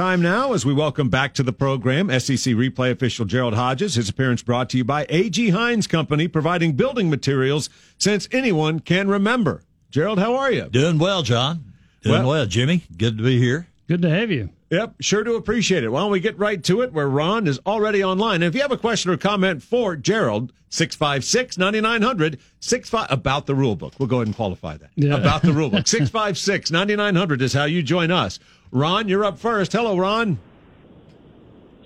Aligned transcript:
Time 0.00 0.22
now 0.22 0.54
as 0.54 0.64
we 0.64 0.72
welcome 0.72 1.10
back 1.10 1.34
to 1.34 1.42
the 1.42 1.52
program 1.52 2.08
SEC 2.08 2.54
replay 2.54 2.90
official 2.90 3.26
Gerald 3.26 3.52
Hodges. 3.52 3.96
His 3.96 4.08
appearance 4.08 4.42
brought 4.42 4.70
to 4.70 4.78
you 4.78 4.82
by 4.82 5.04
A.G. 5.10 5.50
Hines 5.50 5.86
Company, 5.86 6.26
providing 6.26 6.72
building 6.72 7.10
materials 7.10 7.68
since 7.98 8.26
anyone 8.32 8.80
can 8.80 9.08
remember. 9.08 9.62
Gerald, 9.90 10.18
how 10.18 10.36
are 10.36 10.50
you? 10.50 10.70
Doing 10.70 10.98
well, 10.98 11.20
John. 11.20 11.74
Doing 12.00 12.20
well, 12.20 12.30
well 12.30 12.46
Jimmy. 12.46 12.84
Good 12.96 13.18
to 13.18 13.24
be 13.24 13.38
here. 13.38 13.66
Good 13.88 14.00
to 14.00 14.08
have 14.08 14.30
you. 14.30 14.48
Yep, 14.70 14.94
sure 15.00 15.22
do 15.22 15.34
appreciate 15.34 15.84
it. 15.84 15.90
Why 15.90 16.00
don't 16.00 16.10
we 16.10 16.20
get 16.20 16.38
right 16.38 16.64
to 16.64 16.80
it 16.80 16.94
where 16.94 17.06
Ron 17.06 17.46
is 17.46 17.60
already 17.66 18.02
online. 18.02 18.36
And 18.36 18.44
if 18.44 18.54
you 18.54 18.62
have 18.62 18.72
a 18.72 18.78
question 18.78 19.10
or 19.10 19.18
comment 19.18 19.62
for 19.62 19.96
Gerald, 19.96 20.50
656 20.70 21.58
9900 21.58 22.38
about 23.10 23.46
the 23.46 23.54
rule 23.54 23.76
book. 23.76 23.92
We'll 23.98 24.08
go 24.08 24.16
ahead 24.16 24.28
and 24.28 24.36
qualify 24.36 24.78
that. 24.78 24.90
Yeah. 24.94 25.16
About 25.16 25.42
the 25.42 25.52
rule 25.52 25.68
book. 25.68 25.86
656 25.86 26.70
9900 26.70 27.42
is 27.42 27.52
how 27.52 27.64
you 27.64 27.82
join 27.82 28.10
us. 28.10 28.38
Ron, 28.72 29.08
you're 29.08 29.24
up 29.24 29.38
first. 29.38 29.72
Hello, 29.72 29.96
Ron. 29.96 30.38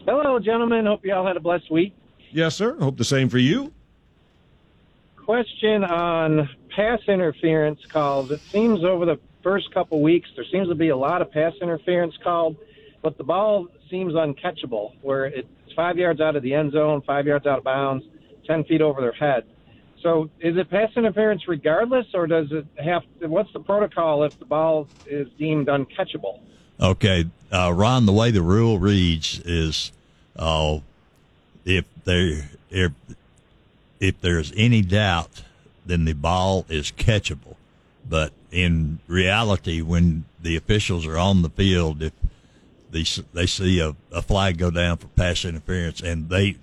Hello, 0.06 0.38
gentlemen. 0.38 0.86
Hope 0.86 1.04
you 1.04 1.14
all 1.14 1.26
had 1.26 1.36
a 1.36 1.40
blessed 1.40 1.70
week. 1.70 1.94
Yes, 2.30 2.54
sir. 2.54 2.76
Hope 2.78 2.98
the 2.98 3.04
same 3.04 3.28
for 3.28 3.38
you. 3.38 3.72
Question 5.16 5.82
on 5.82 6.48
pass 6.76 7.00
interference 7.08 7.80
calls. 7.88 8.30
It 8.30 8.40
seems 8.50 8.84
over 8.84 9.06
the 9.06 9.18
first 9.42 9.72
couple 9.72 10.02
weeks 10.02 10.28
there 10.36 10.44
seems 10.52 10.68
to 10.68 10.74
be 10.74 10.90
a 10.90 10.96
lot 10.96 11.22
of 11.22 11.30
pass 11.32 11.54
interference 11.62 12.14
called 12.22 12.56
but 13.04 13.18
the 13.18 13.24
ball 13.24 13.68
seems 13.90 14.14
uncatchable, 14.14 14.92
where 15.02 15.26
it's 15.26 15.46
five 15.76 15.98
yards 15.98 16.22
out 16.22 16.36
of 16.36 16.42
the 16.42 16.54
end 16.54 16.72
zone, 16.72 17.02
five 17.06 17.26
yards 17.26 17.46
out 17.46 17.58
of 17.58 17.64
bounds, 17.64 18.02
ten 18.46 18.64
feet 18.64 18.80
over 18.80 19.02
their 19.02 19.12
head. 19.12 19.44
So 20.02 20.30
is 20.40 20.56
it 20.56 20.70
pass 20.70 20.88
interference 20.96 21.46
regardless, 21.46 22.06
or 22.14 22.26
does 22.26 22.46
it 22.50 22.66
have? 22.82 23.02
To, 23.20 23.28
what's 23.28 23.52
the 23.52 23.60
protocol 23.60 24.24
if 24.24 24.38
the 24.38 24.46
ball 24.46 24.88
is 25.06 25.28
deemed 25.38 25.66
uncatchable? 25.66 26.40
Okay, 26.80 27.26
uh, 27.52 27.72
Ron. 27.72 28.06
The 28.06 28.12
way 28.12 28.30
the 28.30 28.42
rule 28.42 28.78
reads 28.78 29.40
is, 29.44 29.92
uh, 30.36 30.78
if 31.64 31.84
there 32.04 32.48
if 32.70 32.92
if 34.00 34.20
there's 34.20 34.52
any 34.56 34.82
doubt, 34.82 35.44
then 35.86 36.04
the 36.04 36.12
ball 36.12 36.66
is 36.68 36.90
catchable. 36.90 37.56
But 38.08 38.32
in 38.50 38.98
reality, 39.06 39.80
when 39.80 40.24
the 40.40 40.56
officials 40.56 41.06
are 41.06 41.16
on 41.16 41.42
the 41.42 41.48
field, 41.48 42.02
if 42.02 42.12
they 42.90 43.04
they 43.32 43.46
see 43.46 43.80
a, 43.80 43.94
a 44.12 44.22
flag 44.22 44.58
go 44.58 44.70
down 44.70 44.96
for 44.96 45.08
pass 45.08 45.44
interference, 45.44 46.00
and 46.00 46.28
they 46.28 46.56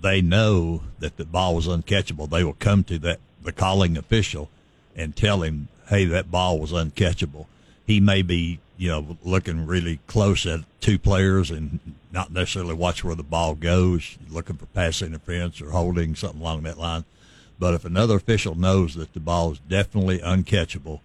they 0.00 0.20
know 0.20 0.82
that 0.98 1.16
the 1.16 1.24
ball 1.24 1.54
was 1.54 1.68
uncatchable. 1.68 2.28
They 2.28 2.44
will 2.44 2.54
come 2.54 2.84
to 2.84 2.98
that 3.00 3.20
the 3.42 3.52
calling 3.52 3.96
official 3.96 4.50
and 4.96 5.14
tell 5.14 5.42
him, 5.42 5.68
"Hey, 5.88 6.04
that 6.06 6.30
ball 6.30 6.58
was 6.58 6.72
uncatchable." 6.72 7.46
He 7.86 8.00
may 8.00 8.22
be 8.22 8.58
you 8.78 8.88
know 8.88 9.18
looking 9.22 9.66
really 9.66 9.98
close 10.06 10.46
at 10.46 10.60
two 10.80 10.98
players 10.98 11.50
and 11.50 11.80
not 12.12 12.32
necessarily 12.32 12.74
watch 12.74 13.04
where 13.04 13.14
the 13.14 13.22
ball 13.22 13.54
goes, 13.54 14.16
looking 14.30 14.56
for 14.56 14.66
pass 14.66 15.02
interference 15.02 15.60
or 15.60 15.70
holding 15.70 16.14
something 16.14 16.40
along 16.40 16.62
that 16.62 16.78
line. 16.78 17.04
But 17.58 17.74
if 17.74 17.84
another 17.84 18.16
official 18.16 18.54
knows 18.54 18.94
that 18.94 19.12
the 19.12 19.20
ball 19.20 19.52
is 19.52 19.58
definitely 19.58 20.20
uncatchable, 20.20 21.00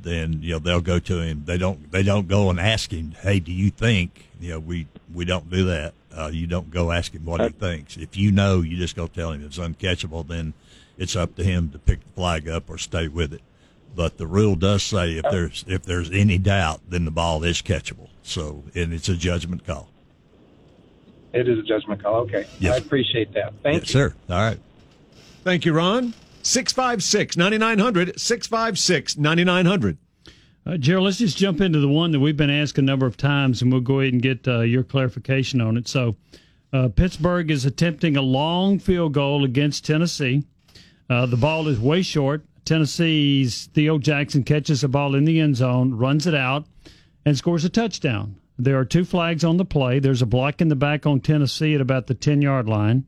then 0.00 0.40
you 0.42 0.52
know 0.52 0.58
they'll 0.58 0.80
go 0.80 0.98
to 0.98 1.20
him. 1.20 1.42
They 1.44 1.58
don't 1.58 1.92
they 1.92 2.02
don't 2.02 2.28
go 2.28 2.50
and 2.50 2.58
ask 2.58 2.90
him, 2.90 3.14
"Hey, 3.20 3.40
do 3.40 3.52
you 3.52 3.70
think?" 3.70 4.28
You 4.40 4.52
know, 4.52 4.60
we 4.60 4.86
we 5.12 5.24
don't 5.24 5.50
do 5.50 5.64
that. 5.66 5.94
Uh, 6.16 6.30
you 6.32 6.46
don't 6.46 6.70
go 6.70 6.90
ask 6.90 7.12
him 7.12 7.24
what 7.24 7.40
he 7.42 7.50
thinks. 7.50 7.96
If 7.96 8.16
you 8.16 8.32
know, 8.32 8.62
you 8.62 8.76
just 8.76 8.96
go 8.96 9.06
tell 9.06 9.32
him 9.32 9.44
it's 9.44 9.58
uncatchable. 9.58 10.26
Then 10.26 10.54
it's 10.96 11.14
up 11.14 11.36
to 11.36 11.44
him 11.44 11.70
to 11.70 11.78
pick 11.78 12.02
the 12.02 12.12
flag 12.12 12.48
up 12.48 12.70
or 12.70 12.78
stay 12.78 13.08
with 13.08 13.32
it. 13.34 13.42
But 13.98 14.16
the 14.16 14.28
rule 14.28 14.54
does 14.54 14.84
say 14.84 15.14
if 15.14 15.24
there's 15.28 15.64
if 15.66 15.82
there's 15.82 16.08
any 16.12 16.38
doubt, 16.38 16.82
then 16.88 17.04
the 17.04 17.10
ball 17.10 17.42
is 17.42 17.60
catchable. 17.60 18.10
So 18.22 18.62
and 18.76 18.94
it's 18.94 19.08
a 19.08 19.16
judgment 19.16 19.66
call. 19.66 19.88
It 21.32 21.48
is 21.48 21.58
a 21.58 21.64
judgment 21.64 22.00
call. 22.00 22.20
Okay, 22.20 22.46
yes. 22.60 22.74
I 22.74 22.76
appreciate 22.76 23.34
that. 23.34 23.54
Thank 23.64 23.80
yes, 23.80 23.88
you, 23.88 23.92
sir. 24.00 24.14
All 24.30 24.36
right. 24.36 24.60
Thank 25.42 25.64
you, 25.64 25.72
Ron. 25.72 26.14
656 26.42 27.36
9900. 27.36 28.20
656 28.20 29.16
9900. 29.16 29.98
Uh, 30.64 30.76
Gerald, 30.76 31.06
let's 31.06 31.18
just 31.18 31.36
jump 31.36 31.60
into 31.60 31.80
the 31.80 31.88
one 31.88 32.12
that 32.12 32.20
we've 32.20 32.36
been 32.36 32.50
asked 32.50 32.78
a 32.78 32.82
number 32.82 33.04
of 33.04 33.16
times, 33.16 33.62
and 33.62 33.72
we'll 33.72 33.80
go 33.80 33.98
ahead 33.98 34.12
and 34.12 34.22
get 34.22 34.46
uh, 34.46 34.60
your 34.60 34.84
clarification 34.84 35.60
on 35.60 35.76
it. 35.76 35.88
So, 35.88 36.14
uh, 36.72 36.88
Pittsburgh 36.88 37.50
is 37.50 37.64
attempting 37.64 38.16
a 38.16 38.22
long 38.22 38.78
field 38.78 39.14
goal 39.14 39.42
against 39.42 39.84
Tennessee. 39.84 40.44
Uh, 41.10 41.26
the 41.26 41.36
ball 41.36 41.66
is 41.66 41.80
way 41.80 42.02
short. 42.02 42.44
Tennessee's 42.68 43.70
Theo 43.72 43.96
Jackson 43.96 44.44
catches 44.44 44.82
the 44.82 44.88
ball 44.88 45.14
in 45.14 45.24
the 45.24 45.40
end 45.40 45.56
zone, 45.56 45.94
runs 45.94 46.26
it 46.26 46.34
out, 46.34 46.66
and 47.24 47.34
scores 47.34 47.64
a 47.64 47.70
touchdown. 47.70 48.36
There 48.58 48.78
are 48.78 48.84
two 48.84 49.06
flags 49.06 49.42
on 49.42 49.56
the 49.56 49.64
play. 49.64 50.00
There's 50.00 50.20
a 50.20 50.26
block 50.26 50.60
in 50.60 50.68
the 50.68 50.76
back 50.76 51.06
on 51.06 51.20
Tennessee 51.20 51.74
at 51.74 51.80
about 51.80 52.08
the 52.08 52.14
10 52.14 52.42
yard 52.42 52.68
line. 52.68 53.06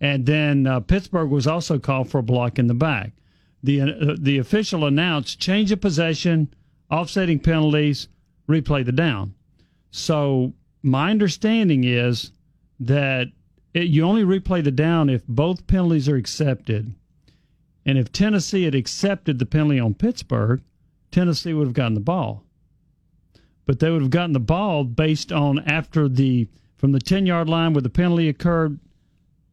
And 0.00 0.24
then 0.24 0.68
uh, 0.68 0.78
Pittsburgh 0.78 1.30
was 1.30 1.48
also 1.48 1.80
called 1.80 2.10
for 2.10 2.18
a 2.18 2.22
block 2.22 2.60
in 2.60 2.68
the 2.68 2.74
back. 2.74 3.10
The 3.64 3.80
uh, 3.80 4.16
the 4.20 4.38
official 4.38 4.84
announced 4.84 5.40
change 5.40 5.72
of 5.72 5.80
possession, 5.80 6.54
offsetting 6.88 7.40
penalties, 7.40 8.06
replay 8.48 8.84
the 8.84 8.92
down. 8.92 9.34
So 9.90 10.52
my 10.80 11.10
understanding 11.10 11.82
is 11.82 12.30
that 12.78 13.32
it, 13.74 13.88
you 13.88 14.04
only 14.04 14.22
replay 14.22 14.62
the 14.62 14.70
down 14.70 15.10
if 15.10 15.26
both 15.26 15.66
penalties 15.66 16.08
are 16.08 16.16
accepted. 16.16 16.94
And 17.84 17.98
if 17.98 18.12
Tennessee 18.12 18.64
had 18.64 18.74
accepted 18.74 19.38
the 19.38 19.46
penalty 19.46 19.80
on 19.80 19.94
Pittsburgh, 19.94 20.62
Tennessee 21.10 21.52
would 21.52 21.66
have 21.66 21.74
gotten 21.74 21.94
the 21.94 22.00
ball. 22.00 22.44
But 23.66 23.78
they 23.80 23.90
would 23.90 24.02
have 24.02 24.10
gotten 24.10 24.32
the 24.32 24.40
ball 24.40 24.84
based 24.84 25.32
on 25.32 25.60
after 25.60 26.08
the 26.08 26.48
from 26.76 26.92
the 26.92 27.00
10 27.00 27.26
yard 27.26 27.48
line 27.48 27.74
where 27.74 27.82
the 27.82 27.88
penalty 27.88 28.28
occurred 28.28 28.78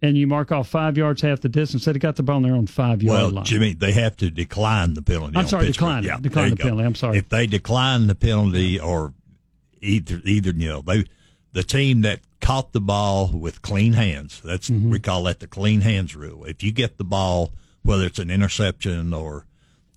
and 0.02 0.18
you 0.18 0.26
mark 0.26 0.52
off 0.52 0.68
five 0.68 0.98
yards 0.98 1.22
half 1.22 1.42
the 1.42 1.50
distance. 1.50 1.86
They 1.86 1.94
got 1.94 2.16
the 2.16 2.24
ball 2.24 2.38
on 2.38 2.44
their 2.44 2.56
own 2.56 2.68
five 2.68 3.04
yard 3.04 3.22
well, 3.22 3.30
line. 3.32 3.46
Jimmy, 3.46 3.74
they 3.74 3.92
have 3.92 4.18
to 4.18 4.32
decline 4.32 4.94
the 4.94 5.02
penalty. 5.02 5.38
I'm 5.38 5.48
sorry, 5.48 5.68
Pittsburgh. 5.68 5.88
decline, 5.88 6.04
yeah, 6.04 6.18
decline 6.20 6.50
the 6.52 6.56
go. 6.56 6.64
penalty. 6.64 6.86
I'm 6.86 6.96
sorry. 6.96 7.18
If 7.18 7.30
they 7.30 7.48
decline 7.48 8.08
the 8.08 8.16
penalty, 8.16 8.80
or 8.80 9.14
either 9.82 10.22
either 10.26 10.52
you 10.52 10.70
know 10.70 10.82
they 10.82 11.06
the 11.54 11.64
team 11.64 12.02
that 12.02 12.22
caught 12.42 12.74
the 12.74 12.82
ball 12.82 13.32
with 13.34 13.62
clean 13.62 13.94
hands. 13.94 14.42
That's 14.44 14.70
mm-hmm. 14.70 14.92
we 14.92 15.00
call 15.00 15.24
that 15.24 15.40
the 15.40 15.48
clean 15.48 15.82
hands 15.82 16.16
rule. 16.16 16.46
If 16.46 16.64
you 16.64 16.72
get 16.72 16.98
the 16.98 17.04
ball, 17.04 17.52
whether 17.84 18.06
it's 18.06 18.20
an 18.20 18.30
interception 18.30 19.14
or 19.14 19.46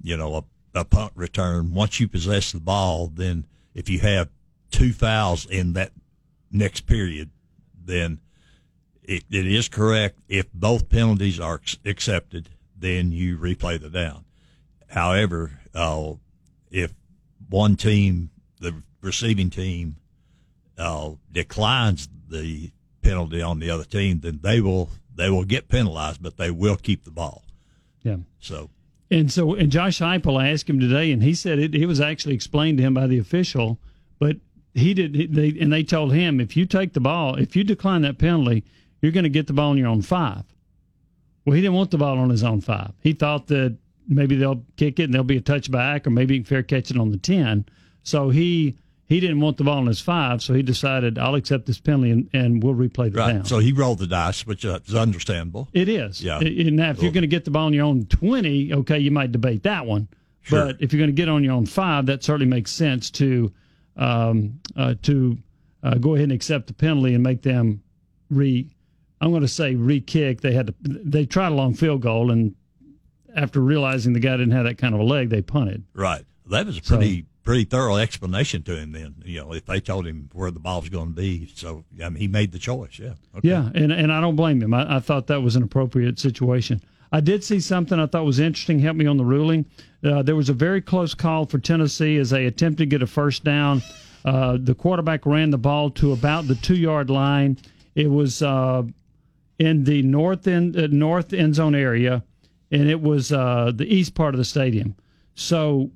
you 0.02 0.16
know 0.16 0.36
a, 0.74 0.80
a 0.80 0.84
punt 0.84 1.12
return, 1.14 1.74
once 1.74 2.00
you 2.00 2.08
possess 2.08 2.52
the 2.52 2.60
ball, 2.60 3.08
then 3.08 3.46
if 3.74 3.88
you 3.88 4.00
have 4.00 4.28
two 4.70 4.92
fouls 4.92 5.46
in 5.46 5.74
that 5.74 5.92
next 6.50 6.82
period, 6.82 7.30
then 7.84 8.20
it, 9.02 9.24
it 9.30 9.46
is 9.46 9.68
correct. 9.68 10.18
If 10.28 10.52
both 10.52 10.88
penalties 10.88 11.40
are 11.40 11.60
accepted, 11.84 12.48
then 12.76 13.12
you 13.12 13.38
replay 13.38 13.80
the 13.80 13.90
down. 13.90 14.24
However, 14.88 15.60
uh, 15.74 16.14
if 16.70 16.92
one 17.48 17.76
team, 17.76 18.30
the 18.60 18.82
receiving 19.00 19.50
team, 19.50 19.96
uh, 20.78 21.12
declines 21.30 22.08
the 22.28 22.70
penalty 23.02 23.42
on 23.42 23.58
the 23.58 23.70
other 23.70 23.84
team, 23.84 24.20
then 24.20 24.40
they 24.42 24.60
will 24.60 24.90
they 25.14 25.28
will 25.28 25.44
get 25.44 25.68
penalized, 25.68 26.22
but 26.22 26.36
they 26.36 26.50
will 26.50 26.76
keep 26.76 27.04
the 27.04 27.10
ball. 27.10 27.42
Yeah. 28.02 28.16
So. 28.40 28.70
And 29.10 29.30
so, 29.30 29.54
and 29.54 29.70
Josh 29.70 29.98
Heupel, 30.00 30.40
I 30.40 30.48
asked 30.48 30.70
him 30.70 30.80
today, 30.80 31.12
and 31.12 31.22
he 31.22 31.34
said 31.34 31.58
it, 31.58 31.74
it 31.74 31.84
was 31.86 32.00
actually 32.00 32.34
explained 32.34 32.78
to 32.78 32.84
him 32.84 32.94
by 32.94 33.06
the 33.06 33.18
official, 33.18 33.78
but 34.18 34.38
he 34.74 34.94
did. 34.94 35.34
They 35.34 35.54
and 35.60 35.70
they 35.70 35.84
told 35.84 36.14
him 36.14 36.40
if 36.40 36.56
you 36.56 36.64
take 36.64 36.94
the 36.94 37.00
ball, 37.00 37.36
if 37.36 37.54
you 37.54 37.62
decline 37.62 38.02
that 38.02 38.16
penalty, 38.16 38.64
you're 39.02 39.12
going 39.12 39.24
to 39.24 39.30
get 39.30 39.46
the 39.46 39.52
ball 39.52 39.70
on 39.70 39.76
your 39.76 39.88
own 39.88 40.00
five. 40.00 40.44
Well, 41.44 41.54
he 41.54 41.60
didn't 41.60 41.74
want 41.74 41.90
the 41.90 41.98
ball 41.98 42.18
on 42.18 42.30
his 42.30 42.42
own 42.42 42.62
five. 42.62 42.92
He 43.00 43.12
thought 43.12 43.48
that 43.48 43.76
maybe 44.08 44.36
they'll 44.36 44.64
kick 44.76 44.98
it 44.98 45.04
and 45.04 45.12
there'll 45.14 45.24
be 45.24 45.36
a 45.36 45.42
touchback, 45.42 46.06
or 46.06 46.10
maybe 46.10 46.34
he 46.34 46.40
can 46.40 46.46
fair 46.46 46.62
catch 46.62 46.90
it 46.90 46.96
on 46.96 47.10
the 47.10 47.18
ten. 47.18 47.66
So 48.04 48.30
he 48.30 48.78
he 49.12 49.20
didn't 49.20 49.40
want 49.40 49.58
the 49.58 49.64
ball 49.64 49.78
in 49.78 49.86
his 49.86 50.00
five, 50.00 50.42
so 50.42 50.54
he 50.54 50.62
decided 50.62 51.18
I'll 51.18 51.34
accept 51.34 51.66
this 51.66 51.78
penalty 51.78 52.10
and, 52.10 52.30
and 52.32 52.62
we'll 52.62 52.74
replay 52.74 53.12
the 53.12 53.18
right. 53.18 53.32
down. 53.34 53.44
So 53.44 53.58
he 53.58 53.72
rolled 53.72 53.98
the 53.98 54.06
dice, 54.06 54.46
which 54.46 54.64
uh, 54.64 54.80
is 54.86 54.94
understandable. 54.94 55.68
It 55.72 55.88
is. 55.88 56.22
Yeah. 56.22 56.38
And 56.38 56.76
now, 56.76 56.90
if 56.90 56.96
cool. 56.96 57.04
you're 57.04 57.12
going 57.12 57.22
to 57.22 57.28
get 57.28 57.44
the 57.44 57.50
ball 57.50 57.66
on 57.66 57.74
your 57.74 57.84
own 57.84 58.06
twenty, 58.06 58.72
okay, 58.72 58.98
you 58.98 59.10
might 59.10 59.30
debate 59.30 59.64
that 59.64 59.84
one. 59.84 60.08
Sure. 60.40 60.66
But 60.66 60.76
if 60.80 60.92
you're 60.92 60.98
going 60.98 61.10
to 61.10 61.20
get 61.20 61.28
on 61.28 61.44
your 61.44 61.52
own 61.52 61.66
five, 61.66 62.06
that 62.06 62.24
certainly 62.24 62.46
makes 62.46 62.72
sense 62.72 63.10
to 63.12 63.52
um, 63.96 64.60
uh, 64.76 64.94
to 65.02 65.36
uh, 65.82 65.94
go 65.96 66.14
ahead 66.14 66.24
and 66.24 66.32
accept 66.32 66.68
the 66.68 66.74
penalty 66.74 67.14
and 67.14 67.22
make 67.22 67.42
them 67.42 67.82
re 68.30 68.68
I'm 69.20 69.30
going 69.30 69.42
to 69.42 69.48
say 69.48 69.76
re-kick. 69.76 70.40
They 70.40 70.52
had 70.52 70.66
to. 70.68 70.74
They 70.82 71.26
tried 71.26 71.52
a 71.52 71.54
long 71.54 71.74
field 71.74 72.00
goal, 72.00 72.32
and 72.32 72.56
after 73.36 73.60
realizing 73.60 74.14
the 74.14 74.20
guy 74.20 74.32
didn't 74.36 74.50
have 74.52 74.64
that 74.64 74.78
kind 74.78 74.94
of 74.94 75.00
a 75.00 75.04
leg, 75.04 75.28
they 75.28 75.42
punted. 75.42 75.84
Right. 75.94 76.24
That 76.46 76.66
was 76.66 76.78
a 76.78 76.82
pretty 76.82 77.20
so, 77.20 77.26
pretty 77.42 77.64
thorough 77.64 77.96
explanation 77.96 78.62
to 78.64 78.76
him. 78.76 78.92
Then 78.92 79.14
you 79.24 79.40
know 79.40 79.52
if 79.52 79.66
they 79.66 79.80
told 79.80 80.06
him 80.06 80.30
where 80.32 80.50
the 80.50 80.60
ball 80.60 80.80
was 80.80 80.90
going 80.90 81.08
to 81.08 81.14
be, 81.14 81.50
so 81.54 81.84
I 82.02 82.08
mean 82.08 82.20
he 82.20 82.28
made 82.28 82.52
the 82.52 82.58
choice. 82.58 82.98
Yeah. 82.98 83.14
Okay. 83.36 83.48
Yeah, 83.48 83.70
and 83.74 83.92
and 83.92 84.12
I 84.12 84.20
don't 84.20 84.36
blame 84.36 84.62
him. 84.62 84.74
I, 84.74 84.96
I 84.96 85.00
thought 85.00 85.26
that 85.26 85.42
was 85.42 85.56
an 85.56 85.62
appropriate 85.62 86.18
situation. 86.18 86.80
I 87.14 87.20
did 87.20 87.44
see 87.44 87.60
something 87.60 88.00
I 88.00 88.06
thought 88.06 88.24
was 88.24 88.40
interesting. 88.40 88.78
Help 88.78 88.96
me 88.96 89.06
on 89.06 89.18
the 89.18 89.24
ruling. 89.24 89.66
Uh, 90.02 90.22
there 90.22 90.34
was 90.36 90.48
a 90.48 90.54
very 90.54 90.80
close 90.80 91.14
call 91.14 91.44
for 91.44 91.58
Tennessee 91.58 92.16
as 92.16 92.30
they 92.30 92.46
attempted 92.46 92.78
to 92.78 92.86
get 92.86 93.02
a 93.02 93.06
first 93.06 93.44
down 93.44 93.82
Uh, 94.24 94.56
the 94.60 94.74
quarterback 94.74 95.26
ran 95.26 95.50
the 95.50 95.58
ball 95.58 95.90
to 95.90 96.12
about 96.12 96.46
the 96.46 96.54
two 96.54 96.76
yard 96.76 97.10
line. 97.10 97.58
It 97.94 98.08
was 98.08 98.40
uh, 98.40 98.84
in 99.58 99.84
the 99.84 100.02
north 100.02 100.46
end 100.46 100.76
uh, 100.76 100.86
north 100.90 101.32
end 101.32 101.54
zone 101.56 101.74
area, 101.74 102.22
and 102.70 102.88
it 102.88 103.00
was 103.02 103.32
uh, 103.32 103.72
the 103.74 103.84
east 103.92 104.14
part 104.14 104.34
of 104.34 104.38
the 104.38 104.44
stadium. 104.44 104.94
So 105.34 105.90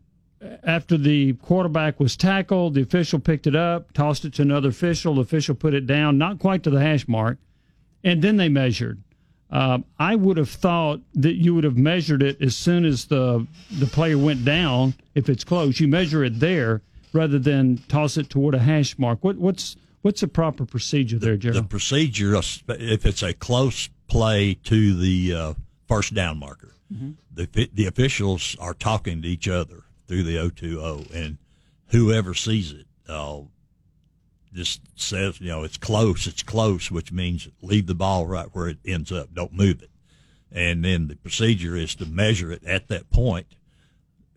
after 0.63 0.99
the 0.99 1.35
quarterback 1.35 1.99
was 1.99 2.17
tackled, 2.17 2.75
the 2.75 2.83
official 2.83 3.19
picked 3.19 3.47
it 3.47 3.57
up, 3.57 3.93
tossed 3.93 4.25
it 4.25 4.35
to 4.35 4.43
another 4.43 4.69
official. 4.69 5.15
The 5.15 5.23
official 5.23 5.55
put 5.55 5.75
it 5.75 5.87
down, 5.87 6.19
not 6.19 6.39
quite 6.39 6.63
to 6.65 6.71
the 6.71 6.81
hash 6.81 7.09
mark, 7.09 7.39
and 8.05 8.23
then 8.23 8.37
they 8.37 8.49
measured. 8.49 9.03
Uh, 9.51 9.79
I 9.99 10.17
would 10.17 10.37
have 10.37 10.51
thought 10.51 11.01
that 11.15 11.35
you 11.35 11.55
would 11.55 11.65
have 11.65 11.77
measured 11.77 12.23
it 12.23 12.43
as 12.43 12.57
soon 12.57 12.85
as 12.85 13.07
the 13.07 13.47
the 13.71 13.87
player 13.87 14.19
went 14.19 14.45
down. 14.45 14.95
If 15.15 15.29
it's 15.29 15.45
close, 15.45 15.79
you 15.79 15.87
measure 15.87 16.25
it 16.25 16.41
there 16.41 16.83
rather 17.13 17.39
than 17.39 17.79
toss 17.89 18.17
it 18.17 18.29
toward 18.29 18.55
a 18.55 18.59
hash 18.59 18.99
mark. 18.99 19.23
What 19.23 19.37
what's 19.37 19.77
what's 20.03 20.21
the 20.21 20.29
proper 20.29 20.67
procedure 20.67 21.19
there, 21.19 21.37
Gerald? 21.37 21.65
The 21.65 21.69
procedure, 21.69 22.35
if 22.35 23.07
it's 23.07 23.23
a 23.23 23.33
close 23.33 23.89
play 24.09 24.55
to 24.65 24.97
the 24.97 25.35
uh, 25.35 25.55
first 25.87 26.13
down 26.13 26.39
marker, 26.39 26.75
mm-hmm. 26.93 27.13
the 27.33 27.71
the 27.73 27.87
officials 27.87 28.57
are 28.59 28.75
talking 28.75 29.23
to 29.23 29.29
each 29.29 29.47
other 29.47 29.86
through 30.07 30.23
the 30.23 30.37
O2O, 30.37 31.13
and 31.15 31.39
whoever 31.89 32.35
sees 32.35 32.73
it 32.73 32.87
uh, 33.09 33.41
just 34.53 34.81
says, 34.95 35.41
you 35.41 35.49
know, 35.49 35.65
it's 35.65 35.77
close, 35.77 36.27
it's 36.27 36.43
close, 36.43 36.91
which 36.91 37.13
means 37.13 37.49
leave 37.63 37.87
the 37.87 37.95
ball 37.95 38.27
right 38.27 38.49
where 38.53 38.69
it 38.69 38.79
ends 38.85 39.13
up, 39.13 39.33
don't 39.35 39.53
move 39.53 39.83
it. 39.83 39.91
And 40.51 40.85
then 40.85 41.09
the 41.09 41.17
procedure 41.17 41.77
is 41.77 41.95
to 41.97 42.07
measure 42.07 42.51
it 42.53 42.65
at 42.65 42.89
that 42.89 43.11
point. 43.11 43.47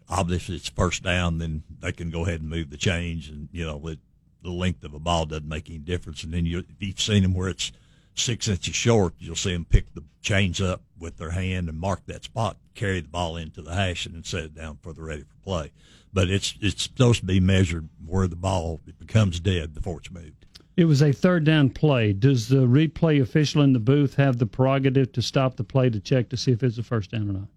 Obviously, 0.09 0.55
it's 0.55 0.69
first 0.69 1.03
down, 1.03 1.37
then 1.37 1.63
they 1.79 1.91
can 1.91 2.09
go 2.09 2.25
ahead 2.25 2.41
and 2.41 2.49
move 2.49 2.71
the 2.71 2.77
change, 2.77 3.29
and 3.29 3.47
you 3.51 3.65
know, 3.65 3.87
it, 3.87 3.99
the 4.41 4.49
length 4.49 4.83
of 4.83 4.93
a 4.93 4.99
ball 4.99 5.25
doesn't 5.25 5.47
make 5.47 5.69
any 5.69 5.79
difference. 5.79 6.23
And 6.23 6.33
then 6.33 6.45
you, 6.45 6.59
if 6.59 6.65
you've 6.79 6.99
seen 6.99 7.23
them 7.23 7.33
where 7.33 7.49
it's 7.49 7.71
six 8.19 8.47
inches 8.47 8.75
short, 8.75 9.13
you'll 9.19 9.35
see 9.35 9.53
them 9.53 9.65
pick 9.65 9.93
the 9.93 10.03
chains 10.21 10.61
up 10.61 10.81
with 10.97 11.17
their 11.17 11.31
hand 11.31 11.69
and 11.69 11.79
mark 11.79 12.05
that 12.05 12.23
spot, 12.23 12.57
carry 12.75 13.01
the 13.01 13.07
ball 13.07 13.37
into 13.37 13.61
the 13.61 13.73
hash, 13.73 14.05
and 14.05 14.15
then 14.15 14.23
set 14.23 14.43
it 14.43 14.55
down 14.55 14.77
for 14.81 14.93
the 14.93 15.01
ready 15.01 15.23
for 15.23 15.43
play. 15.43 15.71
But 16.11 16.29
it's 16.29 16.55
it's 16.61 16.83
supposed 16.83 17.21
to 17.21 17.25
be 17.25 17.39
measured 17.39 17.89
where 18.05 18.27
the 18.27 18.35
ball 18.35 18.81
becomes 18.99 19.39
dead 19.39 19.73
before 19.73 19.99
it's 19.99 20.11
moved. 20.11 20.45
It 20.75 20.85
was 20.85 21.01
a 21.01 21.11
third 21.11 21.43
down 21.43 21.71
play. 21.71 22.13
Does 22.13 22.47
the 22.47 22.65
replay 22.65 23.21
official 23.21 23.61
in 23.61 23.73
the 23.73 23.79
booth 23.79 24.15
have 24.15 24.37
the 24.37 24.45
prerogative 24.45 25.11
to 25.11 25.21
stop 25.21 25.57
the 25.57 25.63
play 25.63 25.89
to 25.89 25.99
check 25.99 26.29
to 26.29 26.37
see 26.37 26.51
if 26.51 26.63
it's 26.63 26.77
a 26.77 26.83
first 26.83 27.11
down 27.11 27.29
or 27.29 27.33
not? 27.33 27.47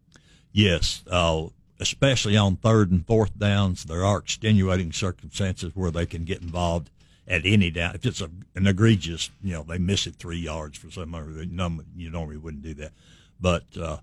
Yes, 0.53 1.03
uh, 1.11 1.47
especially 1.79 2.37
on 2.37 2.57
third 2.57 2.91
and 2.91 3.07
fourth 3.07 3.39
downs, 3.39 3.85
there 3.85 4.05
are 4.05 4.19
extenuating 4.19 4.93
circumstances 4.93 5.73
where 5.75 5.91
they 5.91 6.05
can 6.05 6.25
get 6.25 6.43
involved 6.43 6.91
at 7.27 7.43
any 7.45 7.71
down. 7.71 7.95
If 7.95 8.05
it's 8.07 8.21
a, 8.21 8.31
an 8.55 8.67
egregious, 8.67 9.31
you 9.43 9.53
know, 9.53 9.63
they 9.63 9.79
miss 9.79 10.07
it 10.07 10.17
three 10.17 10.39
yards 10.39 10.79
for 10.79 10.91
some 10.91 11.11
number, 11.51 11.85
you 11.97 12.11
normally 12.11 12.37
wouldn't 12.37 12.63
do 12.63 12.75
that. 12.75 12.93
But 13.41 13.65
uh, 13.81 13.99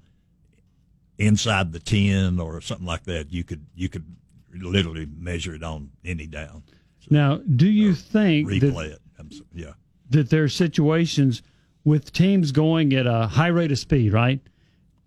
inside 1.17 1.71
the 1.73 1.79
ten 1.79 2.39
or 2.39 2.59
something 2.61 2.87
like 2.87 3.03
that, 3.03 3.31
you 3.31 3.43
could 3.43 3.65
you 3.75 3.89
could 3.89 4.05
literally 4.53 5.07
measure 5.17 5.53
it 5.53 5.63
on 5.63 5.91
any 6.03 6.25
down. 6.25 6.63
So, 6.99 7.07
now, 7.09 7.37
do 7.37 7.67
you 7.67 7.93
think 7.93 8.49
replay 8.49 8.95
that, 9.17 9.25
it? 9.31 9.43
yeah, 9.53 9.73
that 10.09 10.29
there 10.29 10.43
are 10.43 10.49
situations 10.49 11.41
with 11.83 12.11
teams 12.11 12.51
going 12.51 12.93
at 12.93 13.07
a 13.07 13.27
high 13.27 13.47
rate 13.47 13.71
of 13.71 13.79
speed, 13.79 14.13
right? 14.13 14.39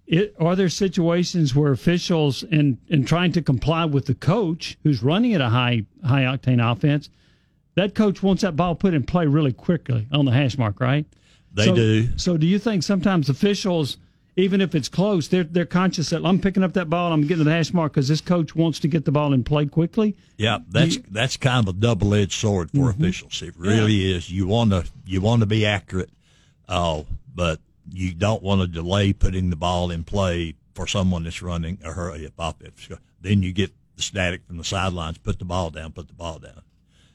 It, 0.07 0.35
are 0.41 0.57
there 0.57 0.69
situations 0.69 1.55
where 1.55 1.73
officials, 1.73 2.43
in 2.45 2.79
in 2.89 3.05
trying 3.05 3.33
to 3.33 3.43
comply 3.43 3.85
with 3.85 4.07
the 4.07 4.15
coach 4.15 4.77
who's 4.83 5.03
running 5.03 5.35
at 5.35 5.41
a 5.41 5.49
high 5.49 5.85
high 6.05 6.23
octane 6.23 6.61
offense, 6.61 7.09
that 7.75 7.95
coach 7.95 8.23
wants 8.23 8.43
that 8.43 8.57
ball 8.57 8.75
put 8.75 8.95
in 8.95 9.05
play 9.05 9.27
really 9.27 9.53
quickly 9.53 10.07
on 10.13 10.25
the 10.25 10.33
hash 10.33 10.59
mark, 10.59 10.81
right? 10.81 11.07
They 11.55 11.67
so, 11.67 11.75
do. 11.75 12.19
So, 12.19 12.37
do 12.37 12.47
you 12.47 12.59
think 12.59 12.83
sometimes 12.83 13.29
officials, 13.29 13.99
even 14.37 14.61
if 14.61 14.75
it's 14.75 14.89
close, 14.89 15.29
they're 15.29 15.45
they're 15.45 15.67
conscious 15.67 16.11
that 16.11 16.25
I'm 16.25 16.39
picking 16.39 16.63
up 16.63 16.73
that 16.75 16.89
ball, 16.89 17.13
I'm 17.13 17.23
getting 17.23 17.39
to 17.39 17.45
the 17.45 17.51
hash 17.53 17.73
mark 17.73 17.93
because 17.93 18.09
this 18.09 18.21
coach 18.21 18.55
wants 18.55 18.79
to 18.81 18.89
get 18.89 19.05
the 19.05 19.13
ball 19.13 19.33
in 19.33 19.45
play 19.45 19.67
quickly? 19.67 20.17
Yeah, 20.37 20.59
that's 20.69 20.97
you, 20.97 21.05
that's 21.11 21.37
kind 21.37 21.67
of 21.69 21.77
a 21.77 21.79
double 21.79 22.15
edged 22.15 22.33
sword 22.33 22.71
for 22.71 22.77
mm-hmm. 22.77 23.03
officials. 23.03 23.43
It 23.43 23.55
really 23.57 23.93
yeah. 23.93 24.17
is. 24.17 24.31
You 24.31 24.47
want 24.47 24.71
to 24.71 24.85
you 25.07 25.21
want 25.21 25.41
to 25.41 25.47
be 25.47 25.67
accurate, 25.67 26.11
uh, 26.69 27.03
but 27.35 27.61
you 27.91 28.15
don't 28.15 28.43
want 28.43 28.61
to 28.63 28.67
delay 28.67 29.13
putting 29.13 29.51
the 29.51 29.57
ball 29.57 29.91
in 29.91 30.05
play 30.05 30.55
for 30.75 30.87
someone 30.87 31.25
that's 31.25 31.43
running 31.43 31.79
a 31.85 31.93
hurry 31.93 32.27
up 32.27 32.33
offense. 32.39 32.89
Then 33.21 33.43
you 33.43 33.53
get 33.53 33.73
the 33.97 34.03
static 34.03 34.47
from 34.47 34.57
the 34.57 34.65
sidelines. 34.65 35.19
Put 35.19 35.39
the 35.39 35.45
ball 35.45 35.71
down. 35.71 35.93
Put 35.93 36.09
the 36.09 36.15
ball 36.15 36.39
down 36.39 36.63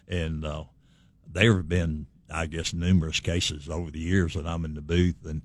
and 0.07 0.45
uh, 0.45 0.63
there 1.29 1.55
have 1.57 1.69
been, 1.69 2.07
I 2.31 2.45
guess, 2.45 2.73
numerous 2.73 3.19
cases 3.19 3.69
over 3.69 3.91
the 3.91 3.99
years 3.99 4.33
that 4.33 4.47
I'm 4.47 4.65
in 4.65 4.73
the 4.73 4.81
booth, 4.81 5.25
and 5.25 5.41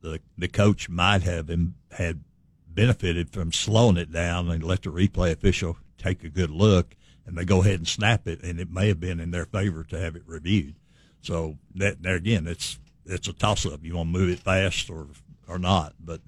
the 0.00 0.20
the 0.36 0.48
coach 0.48 0.88
might 0.88 1.22
have 1.22 1.50
had 1.90 2.24
benefited 2.66 3.30
from 3.30 3.52
slowing 3.52 3.96
it 3.96 4.12
down 4.12 4.48
and 4.48 4.62
let 4.62 4.82
the 4.82 4.90
replay 4.90 5.32
official 5.32 5.76
take 5.98 6.24
a 6.24 6.30
good 6.30 6.50
look, 6.50 6.94
and 7.26 7.36
they 7.36 7.44
go 7.44 7.60
ahead 7.60 7.76
and 7.76 7.88
snap 7.88 8.26
it, 8.26 8.42
and 8.42 8.58
it 8.58 8.70
may 8.70 8.88
have 8.88 9.00
been 9.00 9.20
in 9.20 9.30
their 9.30 9.44
favor 9.44 9.84
to 9.84 9.98
have 9.98 10.16
it 10.16 10.22
reviewed. 10.26 10.74
So 11.20 11.58
that 11.74 12.02
there 12.02 12.16
again, 12.16 12.46
it's 12.46 12.78
it's 13.04 13.28
a 13.28 13.32
toss 13.32 13.66
up. 13.66 13.80
You 13.82 13.96
want 13.96 14.12
to 14.12 14.18
move 14.18 14.30
it 14.30 14.40
fast 14.40 14.88
or 14.90 15.08
or 15.46 15.58
not, 15.58 15.94
but 16.00 16.20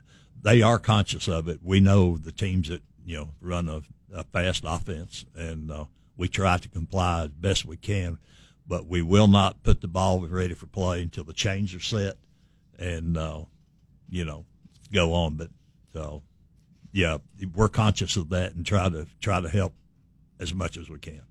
they 0.42 0.62
are 0.62 0.78
conscious 0.78 1.28
of 1.28 1.48
it. 1.48 1.60
We 1.62 1.80
know 1.80 2.16
the 2.16 2.32
teams 2.32 2.68
that 2.68 2.82
you 3.04 3.16
know 3.16 3.28
run 3.40 3.68
a, 3.68 3.82
a 4.14 4.24
fast 4.24 4.64
offense, 4.66 5.24
and 5.34 5.70
uh, 5.70 5.84
we 6.16 6.28
try 6.28 6.58
to 6.58 6.68
comply 6.68 7.24
as 7.24 7.30
best 7.30 7.64
we 7.64 7.76
can, 7.76 8.18
but 8.66 8.86
we 8.86 9.02
will 9.02 9.28
not 9.28 9.62
put 9.62 9.80
the 9.80 9.88
ball 9.88 10.20
ready 10.20 10.54
for 10.54 10.66
play 10.66 11.02
until 11.02 11.24
the 11.24 11.32
chains 11.32 11.74
are 11.74 11.80
set 11.80 12.16
and, 12.78 13.16
uh, 13.16 13.42
you 14.08 14.24
know, 14.24 14.44
go 14.92 15.14
on. 15.14 15.36
But, 15.36 15.48
so, 15.92 16.22
yeah, 16.92 17.18
we're 17.54 17.68
conscious 17.68 18.16
of 18.16 18.28
that 18.30 18.54
and 18.54 18.64
try 18.64 18.88
to 18.88 19.06
try 19.20 19.40
to 19.40 19.48
help 19.48 19.74
as 20.38 20.54
much 20.54 20.76
as 20.76 20.88
we 20.88 20.98
can. 20.98 21.22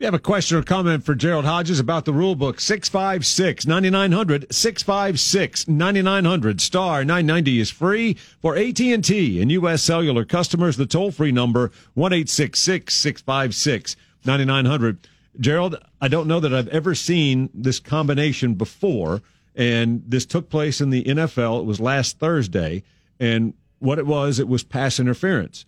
If 0.00 0.04
you 0.04 0.06
have 0.06 0.14
a 0.14 0.18
question 0.18 0.56
or 0.56 0.62
comment 0.62 1.04
for 1.04 1.14
Gerald 1.14 1.44
Hodges 1.44 1.78
about 1.78 2.06
the 2.06 2.12
rule 2.12 2.34
book, 2.34 2.58
656 2.58 3.66
9900, 3.66 4.52
656 4.52 5.68
9900, 5.68 6.60
star 6.60 7.04
990 7.04 7.60
is 7.60 7.70
free 7.70 8.14
for 8.40 8.56
AT&T 8.56 9.42
and 9.42 9.52
U.S. 9.52 9.82
Cellular 9.82 10.24
customers. 10.24 10.78
The 10.78 10.86
toll-free 10.86 11.32
number, 11.32 11.70
1 11.92 12.26
656 12.26 13.96
9900. 14.24 15.08
Gerald, 15.38 15.76
I 16.00 16.08
don't 16.08 16.26
know 16.26 16.40
that 16.40 16.54
I've 16.54 16.68
ever 16.68 16.94
seen 16.94 17.50
this 17.54 17.78
combination 17.80 18.54
before. 18.54 19.22
And 19.54 20.02
this 20.06 20.26
took 20.26 20.48
place 20.48 20.80
in 20.80 20.90
the 20.90 21.04
NFL. 21.04 21.60
It 21.60 21.66
was 21.66 21.80
last 21.80 22.18
Thursday. 22.18 22.82
And 23.18 23.54
what 23.78 23.98
it 23.98 24.06
was, 24.06 24.38
it 24.38 24.48
was 24.48 24.62
pass 24.62 25.00
interference. 25.00 25.64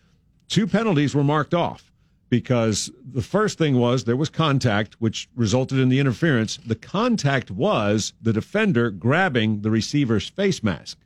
Two 0.49 0.67
penalties 0.67 1.15
were 1.15 1.25
marked 1.25 1.55
off 1.55 1.93
because 2.29 2.91
the 3.05 3.23
first 3.23 3.59
thing 3.59 3.77
was 3.77 4.05
there 4.05 4.17
was 4.17 4.31
contact, 4.31 4.95
which 4.99 5.29
resulted 5.35 5.79
in 5.79 5.89
the 5.89 5.99
interference. 5.99 6.59
The 6.59 6.75
contact 6.75 7.51
was 7.51 8.15
the 8.23 8.33
defender 8.33 8.91
grabbing 8.91 9.63
the 9.63 9.71
receiver's 9.71 10.29
face 10.29 10.63
mask. 10.63 10.99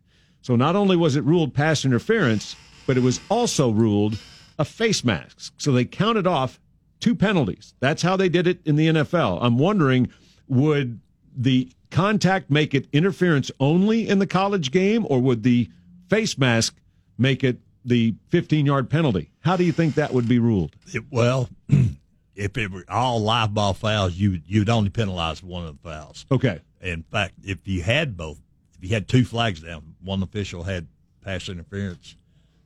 So 0.43 0.55
not 0.55 0.77
only 0.77 0.97
was 0.97 1.17
it 1.17 1.25
ruled 1.25 1.55
pass 1.55 1.85
interference, 1.85 2.55
but 2.87 2.97
it 2.97 3.03
was 3.03 3.21
also 3.29 3.71
ruled 3.71 4.19
a 4.59 4.65
face 4.65 5.05
mask. 5.05 5.53
So 5.59 5.73
they 5.73 5.85
counted 5.85 6.27
off 6.27 6.61
two 7.01 7.15
penalties. 7.15 7.75
That's 7.81 8.03
how 8.03 8.17
they 8.17 8.29
did 8.29 8.47
it 8.47 8.61
in 8.65 8.77
the 8.77 8.89
NFL. 8.89 9.39
I'm 9.41 9.59
wondering, 9.59 10.09
would 10.49 11.01
the 11.37 11.71
contact 11.91 12.51
make 12.51 12.75
it 12.75 12.87
interference 12.93 13.51
only 13.61 14.09
in 14.09 14.19
the 14.19 14.27
college 14.27 14.71
game, 14.71 15.07
or 15.09 15.21
would 15.21 15.43
the 15.43 15.71
face 16.09 16.39
mask 16.39 16.77
make 17.19 17.45
it 17.45 17.59
the 17.85 18.15
15 18.29 18.67
yard 18.67 18.91
penalty? 18.91 19.31
How 19.41 19.57
do 19.57 19.65
you 19.65 19.73
think 19.73 19.95
that 19.95 20.13
would 20.13 20.29
be 20.29 20.39
ruled? 20.39 20.75
It, 20.93 21.05
well, 21.11 21.49
if 22.35 22.57
it 22.57 22.71
were 22.71 22.85
all 22.89 23.21
live 23.21 23.55
ball 23.55 23.75
fouls, 23.75 24.15
you 24.15 24.41
you'd 24.47 24.69
only 24.69 24.91
penalize 24.91 25.43
one 25.43 25.67
of 25.67 25.81
the 25.81 25.89
fouls. 25.89 26.27
Okay. 26.31 26.61
In 26.81 27.03
fact, 27.05 27.35
if 27.45 27.67
you 27.67 27.83
had 27.83 28.17
both, 28.17 28.39
if 28.77 28.83
you 28.83 28.95
had 28.95 29.09
two 29.09 29.25
flags 29.25 29.61
down, 29.61 29.95
one 30.03 30.23
official 30.23 30.65
had 30.65 30.87
pass 31.25 31.49
interference, 31.49 32.17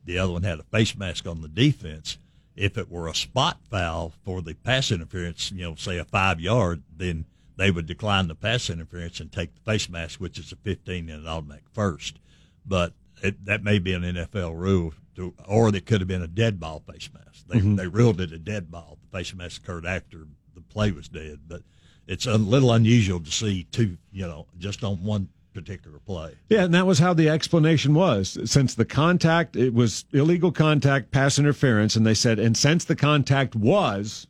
the 0.05 0.17
other 0.17 0.33
one 0.33 0.43
had 0.43 0.59
a 0.59 0.63
face 0.63 0.95
mask 0.95 1.27
on 1.27 1.41
the 1.41 1.47
defense 1.47 2.17
if 2.55 2.77
it 2.77 2.89
were 2.89 3.07
a 3.07 3.15
spot 3.15 3.59
foul 3.69 4.13
for 4.23 4.41
the 4.41 4.53
pass 4.53 4.91
interference, 4.91 5.51
you 5.51 5.63
know, 5.63 5.75
say 5.75 5.97
a 5.97 6.05
five 6.05 6.39
yard, 6.39 6.83
then 6.95 7.25
they 7.57 7.71
would 7.71 7.85
decline 7.85 8.27
the 8.27 8.35
pass 8.35 8.69
interference 8.69 9.19
and 9.19 9.31
take 9.31 9.53
the 9.53 9.61
face 9.61 9.89
mask, 9.89 10.19
which 10.19 10.39
is 10.39 10.51
a 10.51 10.55
15 10.57 11.09
and 11.09 11.21
an 11.21 11.27
automatic 11.27 11.65
first. 11.71 12.19
But 12.65 12.93
it, 13.21 13.45
that 13.45 13.63
may 13.63 13.79
be 13.79 13.93
an 13.93 14.03
NFL 14.03 14.57
rule, 14.57 14.93
to, 15.15 15.33
or 15.47 15.73
it 15.73 15.85
could 15.85 16.01
have 16.01 16.07
been 16.07 16.23
a 16.23 16.27
dead 16.27 16.59
ball 16.59 16.81
face 16.91 17.09
mask. 17.13 17.47
They, 17.47 17.59
mm-hmm. 17.59 17.75
they 17.75 17.87
ruled 17.87 18.21
it 18.21 18.31
a 18.31 18.39
dead 18.39 18.71
ball. 18.71 18.97
The 19.01 19.17
face 19.17 19.33
mask 19.33 19.63
occurred 19.63 19.85
after 19.85 20.25
the 20.55 20.61
play 20.61 20.91
was 20.91 21.07
dead, 21.07 21.39
but 21.47 21.61
it's 22.07 22.25
a 22.25 22.37
little 22.37 22.71
unusual 22.71 23.19
to 23.19 23.31
see 23.31 23.63
two, 23.71 23.97
you 24.11 24.27
know, 24.27 24.47
just 24.57 24.83
on 24.83 25.03
one 25.03 25.29
particular 25.53 25.99
play. 25.99 26.35
Yeah, 26.49 26.63
and 26.63 26.73
that 26.73 26.87
was 26.87 26.99
how 26.99 27.13
the 27.13 27.29
explanation 27.29 27.93
was. 27.93 28.37
Since 28.45 28.75
the 28.75 28.85
contact, 28.85 29.55
it 29.55 29.73
was 29.73 30.05
illegal 30.13 30.51
contact, 30.51 31.11
pass 31.11 31.37
interference, 31.37 31.95
and 31.95 32.05
they 32.05 32.13
said, 32.13 32.39
and 32.39 32.55
since 32.55 32.85
the 32.85 32.95
contact 32.95 33.55
was 33.55 34.27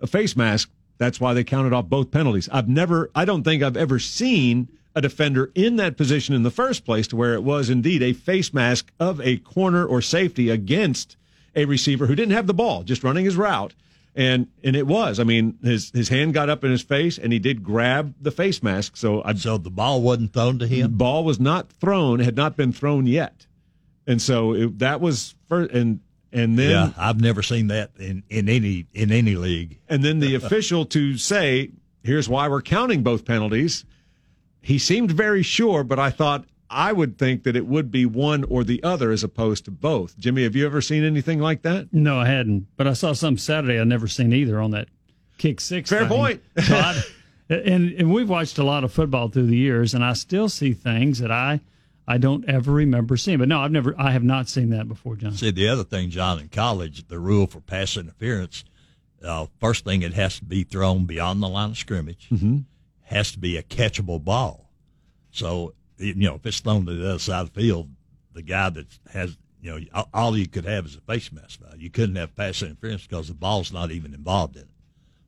a 0.00 0.06
face 0.06 0.36
mask, 0.36 0.70
That's 0.98 1.20
why 1.20 1.32
they 1.32 1.44
counted 1.44 1.72
off 1.72 1.86
both 1.86 2.10
penalties. 2.10 2.48
I've 2.52 2.68
never, 2.68 3.10
I 3.14 3.24
don't 3.24 3.44
think 3.44 3.62
I've 3.62 3.76
ever 3.76 3.98
seen 3.98 4.68
a 4.94 5.00
defender 5.00 5.50
in 5.54 5.76
that 5.76 5.96
position 5.96 6.34
in 6.34 6.42
the 6.42 6.50
first 6.50 6.84
place 6.84 7.06
to 7.08 7.16
where 7.16 7.34
it 7.34 7.44
was 7.44 7.70
indeed 7.70 8.02
a 8.02 8.12
face 8.12 8.52
mask 8.52 8.92
of 8.98 9.20
a 9.20 9.36
corner 9.38 9.86
or 9.86 10.02
safety 10.02 10.50
against 10.50 11.16
a 11.54 11.64
receiver 11.64 12.06
who 12.06 12.16
didn't 12.16 12.34
have 12.34 12.48
the 12.48 12.54
ball, 12.54 12.82
just 12.82 13.04
running 13.04 13.24
his 13.24 13.36
route. 13.36 13.74
And 14.18 14.48
and 14.64 14.74
it 14.74 14.86
was. 14.88 15.20
I 15.20 15.22
mean, 15.24 15.58
his 15.62 15.92
his 15.92 16.08
hand 16.08 16.34
got 16.34 16.50
up 16.50 16.64
in 16.64 16.72
his 16.72 16.82
face, 16.82 17.18
and 17.18 17.32
he 17.32 17.38
did 17.38 17.62
grab 17.62 18.14
the 18.20 18.32
face 18.32 18.64
mask. 18.64 18.96
So 18.96 19.22
I, 19.24 19.34
so 19.34 19.58
the 19.58 19.70
ball 19.70 20.02
wasn't 20.02 20.32
thrown 20.32 20.58
to 20.58 20.66
him. 20.66 20.82
the 20.82 20.88
ball 20.88 21.22
was 21.22 21.38
not 21.38 21.70
thrown, 21.70 22.18
had 22.18 22.34
not 22.36 22.56
been 22.56 22.72
thrown 22.72 23.06
yet, 23.06 23.46
and 24.08 24.20
so 24.20 24.54
it, 24.54 24.78
that 24.80 25.00
was 25.00 25.36
first. 25.48 25.70
And 25.72 26.00
and 26.32 26.58
then 26.58 26.70
Yeah, 26.70 26.90
I've 26.98 27.20
never 27.20 27.42
seen 27.44 27.68
that 27.68 27.92
in, 28.00 28.24
in 28.28 28.48
any 28.48 28.86
in 28.92 29.12
any 29.12 29.36
league. 29.36 29.78
and 29.88 30.02
then 30.02 30.18
the 30.18 30.34
official 30.42 30.84
to 30.86 31.16
say, 31.16 31.70
"Here's 32.02 32.28
why 32.28 32.48
we're 32.48 32.60
counting 32.60 33.04
both 33.04 33.24
penalties." 33.24 33.84
He 34.60 34.80
seemed 34.80 35.12
very 35.12 35.44
sure, 35.44 35.84
but 35.84 36.00
I 36.00 36.10
thought 36.10 36.44
I 36.70 36.92
would 36.92 37.16
think 37.18 37.44
that 37.44 37.56
it 37.56 37.66
would 37.66 37.90
be 37.90 38.04
one 38.06 38.44
or 38.44 38.62
the 38.64 38.82
other 38.82 39.10
as 39.10 39.24
opposed 39.24 39.64
to 39.64 39.70
both. 39.70 40.18
Jimmy, 40.18 40.42
have 40.42 40.54
you 40.54 40.66
ever 40.66 40.80
seen 40.82 41.02
anything 41.04 41.40
like 41.40 41.62
that? 41.62 41.88
No, 41.92 42.18
I 42.20 42.26
hadn't. 42.26 42.66
But 42.76 42.86
I 42.86 42.92
saw 42.92 43.12
some 43.14 43.38
Saturday 43.38 43.78
I'd 43.80 43.86
never 43.86 44.06
seen 44.08 44.32
either 44.32 44.60
on 44.60 44.72
that 44.72 44.88
kick 45.38 45.60
six. 45.60 45.88
Fair 45.90 46.00
thing. 46.06 46.08
point. 46.08 46.42
So 46.62 46.76
I- 46.76 47.02
and 47.50 47.92
and 47.94 48.12
we've 48.12 48.28
watched 48.28 48.58
a 48.58 48.62
lot 48.64 48.84
of 48.84 48.92
football 48.92 49.28
through 49.30 49.46
the 49.46 49.56
years, 49.56 49.94
and 49.94 50.04
I 50.04 50.12
still 50.12 50.50
see 50.50 50.74
things 50.74 51.18
that 51.20 51.30
I 51.30 51.60
I 52.06 52.18
don't 52.18 52.44
ever 52.46 52.70
remember 52.72 53.16
seeing. 53.16 53.38
But 53.38 53.48
no, 53.48 53.60
I've 53.60 53.70
never 53.72 53.94
I 53.98 54.10
have 54.10 54.22
not 54.22 54.50
seen 54.50 54.68
that 54.70 54.86
before, 54.86 55.16
John. 55.16 55.32
See, 55.32 55.50
the 55.50 55.66
other 55.68 55.84
thing, 55.84 56.10
John, 56.10 56.38
in 56.38 56.48
college, 56.48 57.08
the 57.08 57.18
rule 57.18 57.46
for 57.46 57.60
pass 57.62 57.96
interference, 57.96 58.64
uh, 59.24 59.46
first 59.60 59.84
thing 59.84 60.02
it 60.02 60.12
has 60.12 60.38
to 60.40 60.44
be 60.44 60.62
thrown 60.62 61.06
beyond 61.06 61.42
the 61.42 61.48
line 61.48 61.70
of 61.70 61.78
scrimmage. 61.78 62.28
Mm-hmm. 62.30 62.58
Has 63.04 63.32
to 63.32 63.38
be 63.38 63.56
a 63.56 63.62
catchable 63.62 64.22
ball. 64.22 64.68
So 65.30 65.72
you 65.98 66.14
know, 66.14 66.36
if 66.36 66.46
it's 66.46 66.60
thrown 66.60 66.86
to 66.86 66.94
the 66.94 67.08
other 67.10 67.18
side 67.18 67.42
of 67.42 67.52
the 67.52 67.60
field, 67.60 67.88
the 68.34 68.42
guy 68.42 68.70
that 68.70 68.86
has 69.12 69.36
you 69.60 69.70
know 69.72 69.84
all- 69.92 70.08
all 70.14 70.36
you 70.36 70.46
could 70.46 70.64
have 70.64 70.86
is 70.86 70.96
a 70.96 71.00
face 71.00 71.30
mask. 71.32 71.60
Now. 71.60 71.74
You 71.76 71.90
couldn't 71.90 72.16
have 72.16 72.34
pass 72.36 72.62
interference 72.62 73.06
because 73.06 73.28
the 73.28 73.34
ball's 73.34 73.72
not 73.72 73.90
even 73.90 74.14
involved 74.14 74.56
in 74.56 74.62
it. 74.62 74.68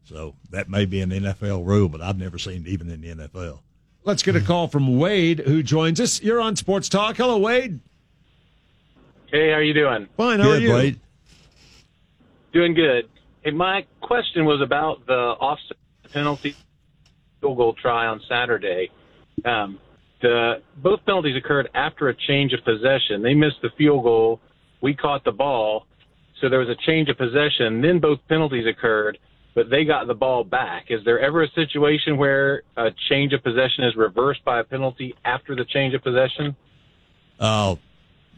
So 0.04 0.34
that 0.50 0.68
may 0.68 0.86
be 0.86 1.00
an 1.00 1.10
NFL 1.10 1.64
rule, 1.64 1.88
but 1.88 2.00
I've 2.00 2.18
never 2.18 2.38
seen 2.38 2.62
it 2.66 2.68
even 2.68 2.90
in 2.90 3.00
the 3.00 3.08
NFL. 3.10 3.60
Let's 4.02 4.22
get 4.22 4.34
a 4.34 4.40
call 4.40 4.66
from 4.68 4.98
Wade, 4.98 5.40
who 5.40 5.62
joins 5.62 6.00
us. 6.00 6.22
You're 6.22 6.40
on 6.40 6.56
Sports 6.56 6.88
Talk. 6.88 7.16
Hello, 7.16 7.38
Wade. 7.38 7.80
Hey, 9.30 9.50
how 9.50 9.56
are 9.56 9.62
you 9.62 9.74
doing? 9.74 10.08
Fine. 10.16 10.40
How 10.40 10.46
Good, 10.46 10.58
are 10.58 10.60
you? 10.60 10.72
Wade. 10.72 11.00
Doing 12.52 12.74
good. 12.74 13.08
Hey, 13.42 13.52
my 13.52 13.84
question 14.00 14.44
was 14.44 14.60
about 14.60 15.06
the 15.06 15.12
offset 15.14 15.76
penalty 16.12 16.56
field 17.40 17.56
goal 17.56 17.74
try 17.74 18.06
on 18.06 18.20
Saturday. 18.28 18.90
Um, 19.44 19.78
the 20.20 20.62
both 20.76 21.04
penalties 21.04 21.36
occurred 21.36 21.68
after 21.74 22.08
a 22.08 22.14
change 22.14 22.52
of 22.52 22.64
possession. 22.64 23.22
They 23.22 23.34
missed 23.34 23.62
the 23.62 23.70
field 23.76 24.04
goal. 24.04 24.40
We 24.80 24.94
caught 24.94 25.24
the 25.24 25.32
ball, 25.32 25.86
so 26.40 26.48
there 26.48 26.58
was 26.58 26.68
a 26.68 26.76
change 26.86 27.08
of 27.08 27.18
possession. 27.18 27.82
Then 27.82 28.00
both 28.00 28.18
penalties 28.28 28.66
occurred, 28.66 29.18
but 29.54 29.70
they 29.70 29.84
got 29.84 30.06
the 30.06 30.14
ball 30.14 30.44
back. 30.44 30.86
Is 30.88 31.04
there 31.04 31.20
ever 31.20 31.42
a 31.42 31.50
situation 31.50 32.16
where 32.16 32.62
a 32.76 32.90
change 33.08 33.32
of 33.32 33.42
possession 33.42 33.84
is 33.84 33.96
reversed 33.96 34.44
by 34.44 34.60
a 34.60 34.64
penalty 34.64 35.14
after 35.24 35.54
the 35.54 35.64
change 35.64 35.94
of 35.94 36.02
possession? 36.02 36.56
Uh, 37.38 37.76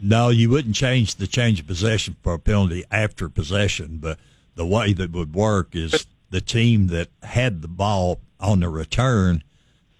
no, 0.00 0.30
you 0.30 0.50
wouldn't 0.50 0.74
change 0.74 1.16
the 1.16 1.26
change 1.26 1.60
of 1.60 1.66
possession 1.66 2.16
for 2.22 2.34
a 2.34 2.38
penalty 2.38 2.84
after 2.90 3.28
possession, 3.28 3.98
but 4.00 4.18
the 4.54 4.66
way 4.66 4.92
that 4.92 5.12
would 5.12 5.34
work 5.34 5.74
is 5.74 6.06
the 6.30 6.40
team 6.40 6.88
that 6.88 7.08
had 7.22 7.62
the 7.62 7.68
ball 7.68 8.20
on 8.40 8.60
the 8.60 8.68
return 8.68 9.44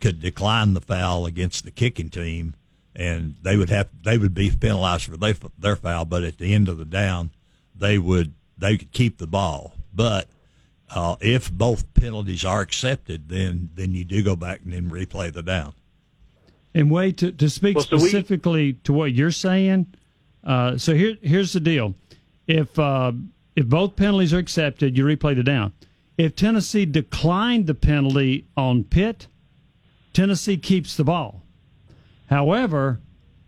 could 0.03 0.21
decline 0.21 0.75
the 0.75 0.81
foul 0.81 1.25
against 1.25 1.65
the 1.65 1.71
kicking 1.71 2.11
team, 2.11 2.55
and 2.95 3.37
they 3.43 3.57
would 3.57 3.71
have 3.71 3.89
they 4.03 4.19
would 4.19 4.35
be 4.35 4.51
penalized 4.51 5.05
for 5.05 5.17
their, 5.17 5.35
their 5.57 5.77
foul. 5.77 6.05
But 6.05 6.25
at 6.25 6.39
the 6.39 6.53
end 6.53 6.69
of 6.69 6.77
the 6.77 6.85
down, 6.85 7.31
they 7.75 7.97
would 7.99 8.35
they 8.59 8.77
could 8.77 8.93
keep 8.93 9.19
the 9.19 9.29
ball. 9.29 9.75
But 9.95 10.27
uh, 10.91 11.17
if 11.21 11.51
both 11.51 11.95
penalties 11.95 12.45
are 12.45 12.61
accepted, 12.61 13.29
then 13.29 13.71
then 13.75 13.95
you 13.95 14.05
do 14.05 14.23
go 14.23 14.35
back 14.37 14.61
and 14.65 14.73
then 14.73 14.91
replay 14.91 15.33
the 15.33 15.43
down. 15.43 15.73
And 16.75 16.91
Wade, 16.91 17.19
to, 17.19 17.33
to 17.33 17.49
speak 17.49 17.77
Well, 17.77 17.85
so 17.85 17.97
we- 17.97 18.09
specifically 18.09 18.75
to 18.85 18.93
what 18.93 19.13
you're 19.13 19.31
saying, 19.31 19.87
uh, 20.43 20.77
so 20.79 20.95
here 20.95 21.17
here's 21.23 21.53
the 21.53 21.61
deal: 21.61 21.95
if 22.49 22.77
uh, 22.77 23.13
if 23.55 23.67
both 23.67 23.95
penalties 23.95 24.35
are 24.35 24.39
accepted, 24.39 24.99
you 24.99 25.05
replay 25.05 25.37
the 25.37 25.45
down. 25.45 25.73
If 26.19 26.35
Tennessee 26.35 26.87
declined 26.87 27.67
the 27.67 27.75
penalty 27.75 28.47
on 28.57 28.85
Pitt, 28.85 29.29
Tennessee 30.13 30.57
keeps 30.57 30.97
the 30.97 31.05
ball. 31.05 31.43
However, 32.29 33.01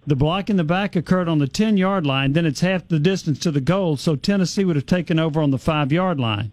the 0.06 0.16
block 0.16 0.50
in 0.50 0.56
the 0.56 0.64
back 0.64 0.97
occurred 0.97 1.28
on 1.28 1.38
the 1.38 1.49
10 1.49 1.76
yard 1.76 2.06
line, 2.06 2.33
then 2.33 2.47
it's 2.47 2.61
half 2.61 2.88
the 2.88 2.99
distance 2.99 3.38
to 3.40 3.50
the 3.50 3.61
goal, 3.61 3.97
so 3.97 4.16
Tennessee 4.16 4.64
would 4.64 4.76
have 4.76 4.87
taken 4.87 5.18
over 5.18 5.40
on 5.40 5.50
the 5.50 5.59
five 5.59 5.92
yard 5.92 6.21
line. 6.21 6.52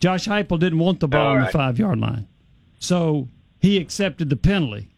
Josh 0.00 0.26
Heupel 0.26 0.58
didn't 0.58 0.78
want 0.78 1.00
the 1.00 1.08
ball 1.08 1.28
All 1.28 1.36
on 1.36 1.44
the 1.44 1.50
five 1.50 1.78
yard 1.78 1.98
line, 1.98 2.26
so 2.78 3.28
he 3.60 3.78
accepted 3.78 4.30
the 4.30 4.36
penalty. 4.36 4.88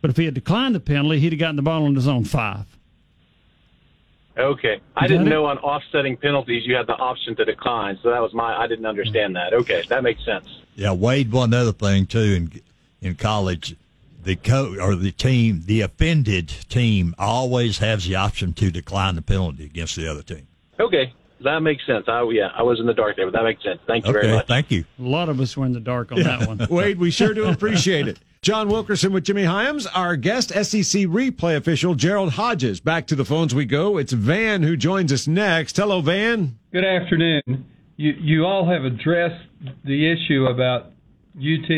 But 0.00 0.10
if 0.10 0.16
he 0.16 0.26
had 0.26 0.34
declined 0.34 0.74
the 0.74 0.80
penalty, 0.80 1.18
he'd 1.18 1.32
have 1.32 1.40
gotten 1.40 1.56
the 1.56 1.62
ball 1.62 1.84
on 1.84 1.94
his 1.94 2.06
own 2.06 2.24
five. 2.24 2.66
Okay. 4.38 4.80
I 4.94 5.06
didn't 5.06 5.28
know 5.28 5.46
on 5.46 5.58
offsetting 5.58 6.18
penalties 6.18 6.66
you 6.66 6.74
had 6.74 6.86
the 6.86 6.94
option 6.94 7.34
to 7.36 7.44
decline, 7.44 7.98
so 8.02 8.10
that 8.10 8.20
was 8.20 8.34
my 8.34 8.54
I 8.54 8.66
didn't 8.66 8.86
understand 8.86 9.34
that. 9.36 9.54
Okay, 9.54 9.82
that 9.88 10.02
makes 10.02 10.24
sense. 10.24 10.46
Yeah, 10.74 10.92
Wade. 10.92 11.32
One 11.32 11.54
other 11.54 11.72
thing 11.72 12.06
too 12.06 12.18
in 12.18 12.62
in 13.00 13.14
college, 13.14 13.76
the 14.26 14.36
co 14.36 14.74
or 14.80 14.94
the 14.96 15.12
team, 15.12 15.62
the 15.64 15.80
offended 15.80 16.48
team 16.68 17.14
always 17.16 17.78
has 17.78 18.04
the 18.04 18.16
option 18.16 18.52
to 18.54 18.70
decline 18.70 19.14
the 19.14 19.22
penalty 19.22 19.64
against 19.64 19.96
the 19.96 20.10
other 20.10 20.22
team. 20.22 20.46
Okay. 20.78 21.14
That 21.44 21.60
makes 21.60 21.86
sense. 21.86 22.06
I 22.08 22.26
yeah, 22.32 22.48
I 22.54 22.62
was 22.62 22.80
in 22.80 22.86
the 22.86 22.94
dark 22.94 23.16
there, 23.16 23.26
but 23.26 23.38
that 23.38 23.44
makes 23.44 23.62
sense. 23.62 23.78
Thank 23.86 24.06
you 24.06 24.12
very 24.12 24.32
much. 24.32 24.46
thank 24.46 24.70
you. 24.70 24.84
A 24.98 25.02
lot 25.02 25.28
of 25.28 25.38
us 25.38 25.56
were 25.56 25.66
in 25.66 25.72
the 25.72 25.80
dark 25.80 26.10
on 26.10 26.22
that 26.22 26.48
one. 26.48 26.66
Wade, 26.70 26.98
we 26.98 27.10
sure 27.10 27.34
do 27.34 27.44
appreciate 27.50 28.08
it. 28.08 28.18
John 28.40 28.68
Wilkerson 28.68 29.12
with 29.12 29.24
Jimmy 29.24 29.44
Hyams, 29.44 29.86
our 29.88 30.16
guest 30.16 30.48
SEC 30.50 31.02
replay 31.02 31.56
official 31.56 31.94
Gerald 31.94 32.32
Hodges. 32.32 32.80
Back 32.80 33.06
to 33.08 33.14
the 33.14 33.24
phones 33.24 33.54
we 33.54 33.64
go. 33.64 33.98
It's 33.98 34.12
Van 34.12 34.62
who 34.62 34.76
joins 34.76 35.12
us 35.12 35.26
next. 35.26 35.76
Hello, 35.76 36.00
Van. 36.00 36.58
Good 36.72 36.84
afternoon. 36.84 37.66
You 37.96 38.12
you 38.18 38.44
all 38.44 38.66
have 38.68 38.84
addressed 38.84 39.44
the 39.84 40.10
issue 40.10 40.46
about 40.46 40.92
UT 41.36 41.70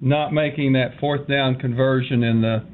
not 0.00 0.32
making 0.32 0.74
that 0.74 0.98
fourth 1.00 1.26
down 1.26 1.56
conversion 1.56 2.22
in 2.22 2.40
the 2.40 2.64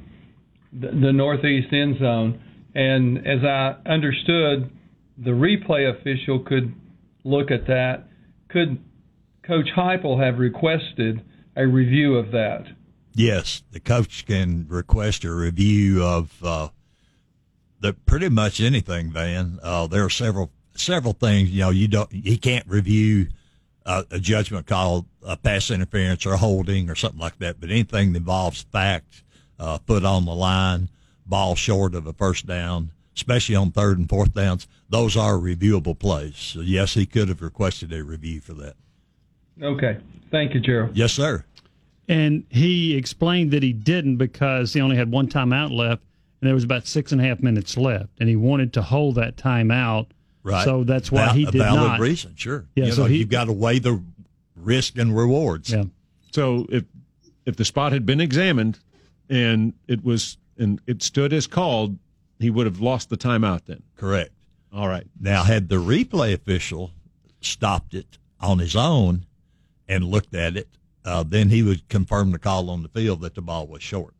the, 0.72 0.88
the 0.88 1.12
northeast 1.12 1.72
end 1.72 1.98
zone, 1.98 2.42
and 2.74 3.18
as 3.26 3.42
I 3.42 3.76
understood, 3.86 4.70
the 5.16 5.30
replay 5.30 5.88
official 5.88 6.40
could 6.40 6.74
look 7.24 7.50
at 7.50 7.66
that. 7.66 8.08
Could 8.48 8.78
Coach 9.42 9.68
Heupel 9.74 10.22
have 10.22 10.38
requested 10.38 11.22
a 11.56 11.66
review 11.66 12.16
of 12.16 12.32
that? 12.32 12.66
Yes, 13.14 13.62
the 13.70 13.80
coach 13.80 14.26
can 14.26 14.66
request 14.68 15.24
a 15.24 15.32
review 15.32 16.04
of 16.04 16.44
uh, 16.44 16.68
the 17.80 17.94
pretty 17.94 18.28
much 18.28 18.60
anything. 18.60 19.10
Van, 19.10 19.58
uh, 19.62 19.86
there 19.86 20.04
are 20.04 20.10
several 20.10 20.50
several 20.74 21.14
things. 21.14 21.50
You 21.50 21.60
know, 21.60 21.70
you 21.70 21.88
don't 21.88 22.12
he 22.12 22.36
can't 22.36 22.66
review 22.66 23.28
uh, 23.86 24.02
a 24.10 24.18
judgment 24.18 24.66
called 24.66 25.06
a 25.22 25.36
pass 25.36 25.70
interference 25.70 26.26
or 26.26 26.36
holding 26.36 26.90
or 26.90 26.94
something 26.94 27.20
like 27.20 27.38
that. 27.38 27.60
But 27.60 27.70
anything 27.70 28.12
that 28.12 28.18
involves 28.18 28.62
fact, 28.62 29.22
uh, 29.58 29.78
foot 29.86 30.04
on 30.04 30.26
the 30.26 30.34
line, 30.34 30.90
ball 31.24 31.54
short 31.54 31.94
of 31.94 32.06
a 32.06 32.12
first 32.12 32.46
down, 32.46 32.90
especially 33.14 33.54
on 33.54 33.70
third 33.70 33.98
and 33.98 34.08
fourth 34.08 34.34
downs, 34.34 34.66
those 34.90 35.16
are 35.16 35.34
reviewable 35.34 35.98
plays. 35.98 36.36
So 36.36 36.60
yes, 36.60 36.94
he 36.94 37.06
could 37.06 37.28
have 37.28 37.40
requested 37.40 37.92
a 37.92 38.04
review 38.04 38.40
for 38.40 38.52
that. 38.54 38.74
Okay. 39.62 39.98
Thank 40.30 40.54
you, 40.54 40.60
Gerald. 40.60 40.96
Yes, 40.96 41.12
sir. 41.12 41.44
And 42.08 42.44
he 42.50 42.96
explained 42.96 43.52
that 43.52 43.62
he 43.62 43.72
didn't 43.72 44.16
because 44.16 44.72
he 44.72 44.80
only 44.80 44.96
had 44.96 45.10
one 45.10 45.28
timeout 45.28 45.72
left, 45.72 46.02
and 46.40 46.48
there 46.48 46.54
was 46.54 46.64
about 46.64 46.86
six 46.86 47.12
and 47.12 47.20
a 47.20 47.24
half 47.24 47.40
minutes 47.40 47.76
left, 47.76 48.10
and 48.20 48.28
he 48.28 48.36
wanted 48.36 48.72
to 48.74 48.82
hold 48.82 49.14
that 49.14 49.36
timeout. 49.36 50.08
Right. 50.46 50.64
So 50.64 50.84
that's 50.84 51.10
why 51.10 51.24
Val- 51.26 51.34
he 51.34 51.42
a 51.44 51.50
did 51.50 51.58
valid 51.58 51.80
not. 51.92 52.00
reason, 52.00 52.34
sure. 52.36 52.66
Yeah, 52.76 52.84
You 52.86 52.92
so 52.92 53.02
know, 53.02 53.08
he- 53.08 53.18
you've 53.18 53.28
got 53.28 53.46
to 53.46 53.52
weigh 53.52 53.80
the 53.80 54.00
risk 54.54 54.96
and 54.96 55.16
rewards. 55.16 55.70
Yeah. 55.72 55.84
So 56.30 56.66
if 56.70 56.84
if 57.46 57.56
the 57.56 57.64
spot 57.64 57.90
had 57.92 58.06
been 58.06 58.20
examined 58.20 58.78
and 59.28 59.72
it 59.88 60.04
was 60.04 60.38
and 60.56 60.80
it 60.86 61.02
stood 61.02 61.32
as 61.32 61.48
called, 61.48 61.98
he 62.38 62.48
would 62.48 62.64
have 62.66 62.80
lost 62.80 63.08
the 63.10 63.16
timeout 63.16 63.62
then. 63.66 63.82
Correct. 63.96 64.30
All 64.72 64.86
right. 64.88 65.06
Now, 65.20 65.42
had 65.42 65.68
the 65.68 65.76
replay 65.76 66.32
official 66.32 66.92
stopped 67.40 67.92
it 67.94 68.18
on 68.40 68.58
his 68.60 68.76
own 68.76 69.26
and 69.88 70.04
looked 70.04 70.34
at 70.34 70.56
it, 70.56 70.68
uh, 71.04 71.22
then 71.24 71.50
he 71.50 71.62
would 71.62 71.88
confirm 71.88 72.30
the 72.30 72.38
call 72.38 72.70
on 72.70 72.82
the 72.82 72.88
field 72.88 73.20
that 73.22 73.34
the 73.34 73.42
ball 73.42 73.66
was 73.66 73.82
short. 73.82 74.14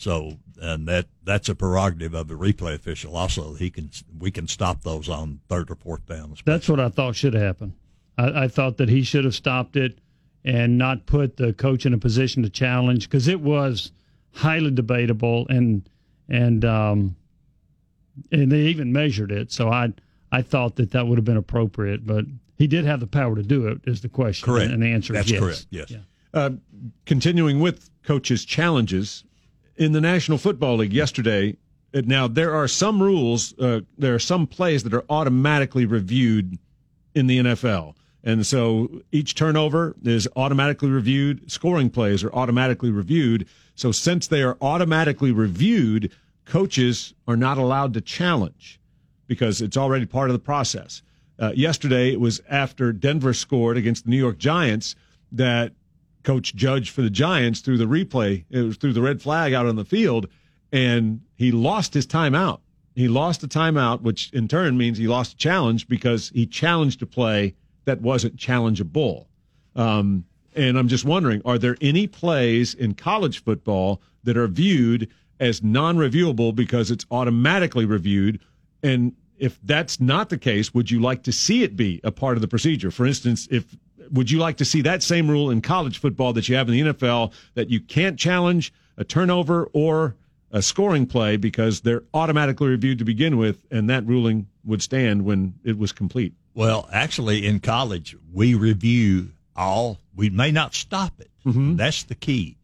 So, 0.00 0.38
and 0.58 0.88
that 0.88 1.08
that's 1.24 1.50
a 1.50 1.54
prerogative 1.54 2.14
of 2.14 2.26
the 2.26 2.34
replay 2.34 2.74
official. 2.74 3.14
Also, 3.16 3.52
he 3.52 3.68
can 3.68 3.90
we 4.18 4.30
can 4.30 4.48
stop 4.48 4.82
those 4.82 5.10
on 5.10 5.40
third 5.50 5.70
or 5.70 5.74
fourth 5.74 6.06
down. 6.06 6.34
That's 6.46 6.70
what 6.70 6.80
I 6.80 6.88
thought 6.88 7.16
should 7.16 7.34
happen. 7.34 7.74
I, 8.16 8.44
I 8.44 8.48
thought 8.48 8.78
that 8.78 8.88
he 8.88 9.02
should 9.02 9.26
have 9.26 9.34
stopped 9.34 9.76
it 9.76 9.98
and 10.42 10.78
not 10.78 11.04
put 11.04 11.36
the 11.36 11.52
coach 11.52 11.84
in 11.84 11.92
a 11.92 11.98
position 11.98 12.42
to 12.44 12.48
challenge 12.48 13.10
because 13.10 13.28
it 13.28 13.42
was 13.42 13.92
highly 14.32 14.70
debatable 14.70 15.46
and 15.50 15.86
and 16.30 16.64
um, 16.64 17.14
and 18.32 18.50
they 18.50 18.60
even 18.60 18.94
measured 18.94 19.30
it. 19.30 19.52
So 19.52 19.68
I 19.68 19.92
I 20.32 20.40
thought 20.40 20.76
that 20.76 20.92
that 20.92 21.08
would 21.08 21.18
have 21.18 21.26
been 21.26 21.36
appropriate, 21.36 22.06
but 22.06 22.24
he 22.56 22.66
did 22.66 22.86
have 22.86 23.00
the 23.00 23.06
power 23.06 23.36
to 23.36 23.42
do 23.42 23.68
it. 23.68 23.80
Is 23.84 24.00
the 24.00 24.08
question? 24.08 24.46
Correct. 24.46 24.72
And 24.72 24.82
the 24.82 24.86
answer 24.86 25.12
That's 25.12 25.26
is 25.26 25.32
yes. 25.32 25.40
correct. 25.40 25.66
Yes. 25.68 25.90
Yeah. 25.90 25.98
Uh, 26.32 26.50
continuing 27.04 27.60
with 27.60 27.90
coaches' 28.02 28.46
challenges 28.46 29.24
in 29.80 29.92
the 29.92 30.00
National 30.00 30.36
Football 30.36 30.76
League 30.76 30.92
yesterday. 30.92 31.56
Now 31.92 32.28
there 32.28 32.54
are 32.54 32.68
some 32.68 33.02
rules. 33.02 33.58
Uh, 33.58 33.80
there 33.98 34.14
are 34.14 34.20
some 34.20 34.46
plays 34.46 34.84
that 34.84 34.94
are 34.94 35.04
automatically 35.08 35.86
reviewed 35.86 36.58
in 37.14 37.26
the 37.26 37.38
NFL, 37.38 37.94
and 38.22 38.46
so 38.46 39.02
each 39.10 39.34
turnover 39.34 39.96
is 40.04 40.28
automatically 40.36 40.90
reviewed. 40.90 41.50
Scoring 41.50 41.90
plays 41.90 42.22
are 42.22 42.32
automatically 42.32 42.90
reviewed. 42.90 43.48
So 43.74 43.90
since 43.90 44.28
they 44.28 44.42
are 44.42 44.56
automatically 44.60 45.32
reviewed, 45.32 46.12
coaches 46.44 47.14
are 47.26 47.36
not 47.36 47.58
allowed 47.58 47.94
to 47.94 48.00
challenge 48.00 48.78
because 49.26 49.62
it's 49.62 49.76
already 49.76 50.04
part 50.06 50.28
of 50.28 50.34
the 50.34 50.40
process. 50.40 51.02
Uh, 51.38 51.52
yesterday, 51.56 52.12
it 52.12 52.20
was 52.20 52.40
after 52.50 52.92
Denver 52.92 53.32
scored 53.32 53.78
against 53.78 54.04
the 54.04 54.10
New 54.10 54.18
York 54.18 54.36
Giants 54.36 54.94
that 55.32 55.72
Coach 56.22 56.54
Judge 56.54 56.90
for 56.90 57.02
the 57.02 57.10
Giants 57.10 57.60
threw 57.60 57.76
the 57.76 57.84
replay. 57.84 58.44
It 58.50 58.62
was 58.62 58.76
through 58.76 58.92
the 58.92 59.02
red 59.02 59.22
flag 59.22 59.52
out 59.52 59.66
on 59.66 59.76
the 59.76 59.84
field, 59.84 60.26
and 60.72 61.20
he 61.34 61.50
lost 61.52 61.94
his 61.94 62.06
timeout. 62.06 62.60
He 62.94 63.08
lost 63.08 63.42
a 63.42 63.48
timeout, 63.48 64.02
which 64.02 64.30
in 64.32 64.48
turn 64.48 64.76
means 64.76 64.98
he 64.98 65.06
lost 65.06 65.34
a 65.34 65.36
challenge 65.36 65.88
because 65.88 66.30
he 66.34 66.46
challenged 66.46 67.02
a 67.02 67.06
play 67.06 67.54
that 67.84 68.00
wasn't 68.00 68.36
challengeable. 68.36 69.26
Um, 69.76 70.24
and 70.54 70.76
I'm 70.76 70.88
just 70.88 71.04
wondering, 71.04 71.40
are 71.44 71.58
there 71.58 71.76
any 71.80 72.06
plays 72.06 72.74
in 72.74 72.94
college 72.94 73.42
football 73.42 74.02
that 74.24 74.36
are 74.36 74.48
viewed 74.48 75.08
as 75.38 75.62
non-reviewable 75.62 76.54
because 76.54 76.90
it's 76.90 77.06
automatically 77.10 77.84
reviewed? 77.84 78.40
And 78.82 79.14
if 79.38 79.58
that's 79.62 80.00
not 80.00 80.28
the 80.28 80.38
case, 80.38 80.74
would 80.74 80.90
you 80.90 81.00
like 81.00 81.22
to 81.22 81.32
see 81.32 81.62
it 81.62 81.76
be 81.76 82.00
a 82.04 82.12
part 82.12 82.36
of 82.36 82.42
the 82.42 82.48
procedure? 82.48 82.90
For 82.90 83.06
instance, 83.06 83.48
if 83.50 83.76
would 84.10 84.30
you 84.30 84.38
like 84.38 84.56
to 84.58 84.64
see 84.64 84.82
that 84.82 85.02
same 85.02 85.30
rule 85.30 85.50
in 85.50 85.60
college 85.60 85.98
football 85.98 86.32
that 86.32 86.48
you 86.48 86.56
have 86.56 86.68
in 86.68 86.74
the 86.74 86.92
NFL 86.92 87.32
that 87.54 87.70
you 87.70 87.80
can't 87.80 88.18
challenge 88.18 88.72
a 88.96 89.04
turnover 89.04 89.68
or 89.72 90.16
a 90.50 90.62
scoring 90.62 91.06
play 91.06 91.36
because 91.36 91.80
they're 91.80 92.02
automatically 92.12 92.68
reviewed 92.68 92.98
to 92.98 93.04
begin 93.04 93.36
with, 93.36 93.64
and 93.70 93.88
that 93.88 94.06
ruling 94.06 94.48
would 94.64 94.82
stand 94.82 95.24
when 95.24 95.54
it 95.64 95.78
was 95.78 95.92
complete? 95.92 96.34
Well, 96.54 96.88
actually, 96.92 97.46
in 97.46 97.60
college, 97.60 98.16
we 98.32 98.54
review 98.54 99.30
all. 99.54 99.98
We 100.14 100.30
may 100.30 100.50
not 100.50 100.74
stop 100.74 101.20
it. 101.20 101.30
Mm-hmm. 101.46 101.76
That's 101.76 102.02
the 102.02 102.14
key. 102.14 102.56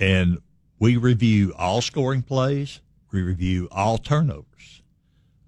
And 0.00 0.38
we 0.78 0.96
review 0.96 1.54
all 1.56 1.80
scoring 1.80 2.22
plays. 2.22 2.80
We 3.12 3.22
review 3.22 3.68
all 3.70 3.98
turnovers. 3.98 4.82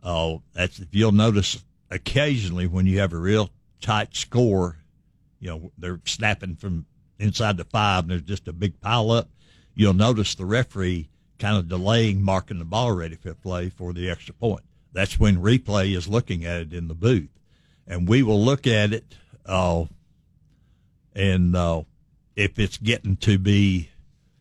Oh, 0.02 0.42
that's 0.52 0.78
if 0.78 0.88
you'll 0.92 1.12
notice 1.12 1.62
occasionally 1.90 2.66
when 2.66 2.87
you 2.87 3.00
have 3.00 3.12
a 3.12 3.19
real 3.19 3.50
tight 3.80 4.14
score, 4.14 4.78
you 5.41 5.49
know 5.49 5.73
they're 5.79 6.01
snapping 6.05 6.57
from 6.57 6.87
inside 7.19 7.57
the 7.57 7.65
five, 7.65 8.05
and 8.05 8.11
there's 8.11 8.23
just 8.23 8.49
a 8.49 8.53
big 8.53 8.81
pile 8.81 9.11
up. 9.11 9.29
You'll 9.75 9.95
notice 9.95 10.35
the 10.35 10.45
referee 10.45 11.09
kind 11.39 11.57
of 11.57 11.69
delaying 11.69 12.23
marking 12.23 12.59
the 12.59 12.65
ball 12.65 12.93
ready 12.93 13.17
for 13.17 13.35
play 13.35 13.71
for 13.71 13.93
the 13.93 14.11
extra 14.11 14.35
point. 14.35 14.63
That's 14.93 15.19
when 15.19 15.39
replay 15.39 15.97
is 15.97 16.07
looking 16.09 16.45
at 16.45 16.61
it 16.61 16.73
in 16.73 16.89
the 16.89 16.95
booth, 16.95 17.31
and 17.87 18.09
we 18.09 18.23
will 18.23 18.43
look 18.43 18.67
at 18.67 18.93
it. 18.93 19.15
Uh, 19.47 19.87
and 21.15 21.57
uh, 21.57 21.83
if 22.37 22.59
it's 22.59 22.77
getting 22.77 23.17
to 23.19 23.39
be, 23.39 23.91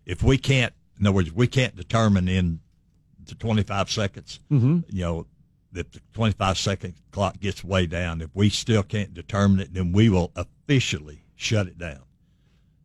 if 0.06 0.22
we 0.24 0.38
can't, 0.38 0.74
in 1.00 1.06
other 1.08 1.16
words, 1.16 1.32
we 1.32 1.48
can't 1.48 1.76
determine 1.76 2.28
in 2.28 2.60
the 3.26 3.36
25 3.36 3.90
seconds, 3.90 4.40
you 4.90 5.02
know, 5.02 5.26
if 5.74 5.92
the 5.92 6.02
25 6.14 6.58
second 6.58 6.96
clock 7.12 7.40
gets 7.40 7.64
way 7.64 7.86
down, 7.86 8.22
if 8.22 8.30
we 8.34 8.50
still 8.50 8.84
can't 8.84 9.14
determine 9.14 9.60
it, 9.60 9.74
then 9.74 9.92
we 9.92 10.10
will 10.10 10.32
officially 10.36 11.24
shut 11.36 11.68
it 11.68 11.78
down. 11.78 12.02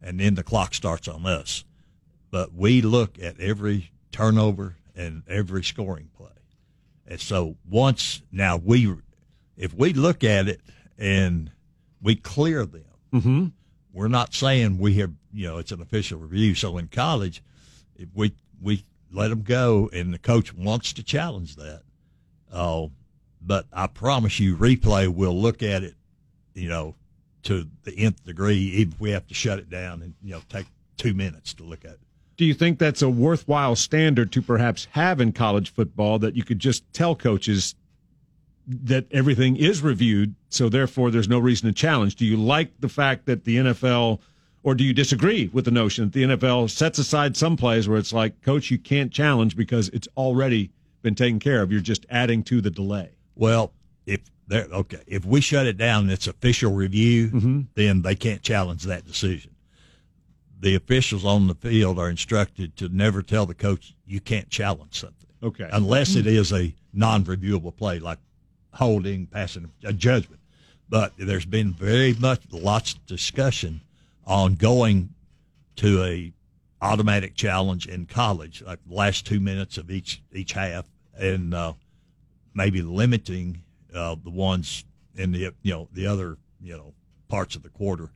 And 0.03 0.21
then 0.21 0.35
the 0.35 0.43
clock 0.43 0.75
starts 0.75 1.09
on 1.09 1.25
us. 1.27 1.65
But 2.31 2.53
we 2.53 2.83
look 2.83 3.19
at 3.19 3.41
every 3.41 3.91
turnover 4.13 4.77
and 4.95 5.23
every 5.29 5.65
scoring 5.65 6.11
play. 6.17 6.29
And 7.07 7.21
so 7.21 7.57
once 7.69 8.23
now 8.31 8.57
we, 8.57 8.93
if 9.57 9.73
we 9.75 9.93
look 9.93 10.25
at 10.25 10.49
it 10.49 10.61
and 10.99 11.51
we 12.03 12.17
clear 12.17 12.67
them, 12.67 12.85
Mm-hmm. 13.13 13.47
we're 13.93 14.09
not 14.09 14.35
saying 14.35 14.79
we 14.79 14.95
have, 14.95 15.13
you 15.33 15.47
know, 15.47 15.59
it's 15.59 15.71
an 15.71 15.81
official 15.81 16.19
review. 16.19 16.57
So 16.57 16.77
in 16.79 16.89
college, 16.89 17.45
if 17.97 18.09
we 18.13 18.33
we 18.61 18.85
let 19.13 19.29
them 19.29 19.43
go, 19.43 19.89
and 19.93 20.13
the 20.13 20.19
coach 20.19 20.53
wants 20.53 20.93
to 20.95 21.05
challenge 21.05 21.55
that, 21.55 21.83
uh, 22.55 22.87
but 23.43 23.67
I 23.73 23.89
promise 23.89 24.41
you, 24.41 24.57
replay 24.57 25.09
will 25.09 25.39
look 25.39 25.63
at 25.63 25.83
it, 25.83 25.95
you 26.55 26.69
know, 26.69 26.95
to 27.43 27.67
the 27.83 27.93
nth 27.99 28.25
degree, 28.25 28.57
even 28.57 28.95
if 28.95 29.01
we 29.01 29.11
have 29.11 29.27
to 29.27 29.35
shut 29.35 29.59
it 29.59 29.69
down 29.69 30.01
and 30.01 30.15
you 30.23 30.33
know 30.33 30.41
take 30.49 30.67
two 30.97 31.13
minutes 31.13 31.53
to 31.55 31.65
look 31.65 31.85
at 31.85 31.93
it. 31.93 32.01
Do 32.37 32.45
you 32.45 32.55
think 32.55 32.79
that's 32.79 33.03
a 33.03 33.09
worthwhile 33.09 33.77
standard 33.77 34.33
to 34.33 34.43
perhaps 34.43 34.89
have 34.93 35.21
in 35.21 35.33
college 35.33 35.73
football 35.73 36.19
that 36.21 36.35
you 36.35 36.43
could 36.43 36.59
just 36.59 36.91
tell 36.93 37.15
coaches 37.15 37.75
that 38.67 39.07
everything 39.11 39.57
is 39.57 39.83
reviewed, 39.83 40.35
so 40.49 40.69
therefore 40.69 41.11
there's 41.11 41.29
no 41.29 41.39
reason 41.39 41.69
to 41.69 41.75
challenge? 41.75 42.17
Do 42.17 42.25
you 42.25 42.37
like 42.37 42.81
the 42.81 42.89
fact 42.89 43.27
that 43.27 43.45
the 43.45 43.57
NFL, 43.57 44.21
or 44.63 44.75
do 44.75 44.85
you 44.85 44.95
disagree 44.95 45.51
with 45.53 45.65
the 45.65 45.71
notion 45.71 46.05
that 46.05 46.13
the 46.13 46.23
NFL 46.23 46.71
sets 46.71 46.99
aside 46.99 47.37
some 47.37 47.57
plays 47.57 47.89
where 47.89 47.99
it's 47.99 48.13
like, 48.13 48.41
coach, 48.43 48.71
you 48.71 48.79
can't 48.79 49.13
challenge 49.13 49.55
because 49.57 49.89
it's 49.91 50.09
already 50.17 50.71
been 51.05 51.15
taken 51.15 51.39
care 51.39 51.63
of? 51.63 51.71
You're 51.71 51.81
just 51.81 52.05
adding 52.11 52.43
to 52.45 52.61
the 52.61 52.71
delay. 52.71 53.11
Well, 53.37 53.73
if 54.07 54.21
they're 54.49 54.67
okay, 54.73 55.03
if 55.07 55.25
we 55.25 55.41
shut 55.41 55.67
it 55.67 55.77
down 55.77 56.05
and 56.05 56.11
it's 56.11 56.27
official 56.27 56.73
review, 56.73 57.29
mm-hmm. 57.29 57.61
then 57.75 58.03
they 58.03 58.17
can't 58.17 58.43
challenge 58.43 58.83
that 58.85 59.07
decision. 59.07 59.53
The 60.59 60.75
officials 60.75 61.25
on 61.25 61.47
the 61.47 61.55
field 61.55 61.99
are 61.99 62.09
instructed 62.09 62.77
to 62.79 62.89
never 62.89 63.23
tell 63.23 63.47
the 63.47 63.55
coach 63.55 63.95
you 64.07 64.21
can't 64.21 64.49
challenge 64.49 64.99
something 64.99 65.29
Okay. 65.43 65.69
unless 65.73 66.17
it 66.17 66.25
mm-hmm. 66.25 66.37
is 66.37 66.53
a 66.53 66.75
non-reviewable 66.93 67.77
play 67.77 67.99
like 67.99 68.19
holding, 68.73 69.27
passing 69.27 69.71
a 69.85 69.93
judgment. 69.93 70.41
But 70.89 71.13
there's 71.19 71.45
been 71.45 71.73
very 71.73 72.15
much 72.15 72.43
lots 72.51 72.95
of 72.95 73.07
discussion 73.07 73.83
on 74.27 74.55
going 74.55 75.11
to 75.77 76.03
a 76.03 76.33
automatic 76.81 77.35
challenge 77.35 77.87
in 77.87 78.07
college, 78.07 78.63
like 78.63 78.79
the 78.87 78.95
last 78.95 79.27
two 79.27 79.41
minutes 79.41 79.79
of 79.79 79.91
each 79.91 80.23
each 80.33 80.53
half, 80.53 80.85
and 81.19 81.55
uh, 81.55 81.73
maybe 82.55 82.83
limiting 82.83 83.63
uh, 83.95 84.17
the 84.23 84.31
ones 84.31 84.85
in 85.17 85.33
the 85.33 85.53
you 85.63 85.73
know 85.73 85.89
the 85.93 86.07
other 86.07 86.37
you 86.61 86.77
know 86.77 86.93
parts 87.29 87.57
of 87.57 87.63
the 87.63 87.69
quarter 87.69 88.11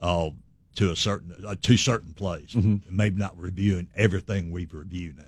uh, 0.00 0.30
to 0.76 0.90
a 0.90 0.96
certain 0.96 1.34
uh, 1.46 1.54
to 1.62 1.76
certain 1.76 2.12
plays, 2.12 2.54
maybe 2.90 3.18
not 3.18 3.38
reviewing 3.38 3.88
everything 3.96 4.50
we've 4.50 4.74
reviewed 4.74 5.18
now, 5.18 5.24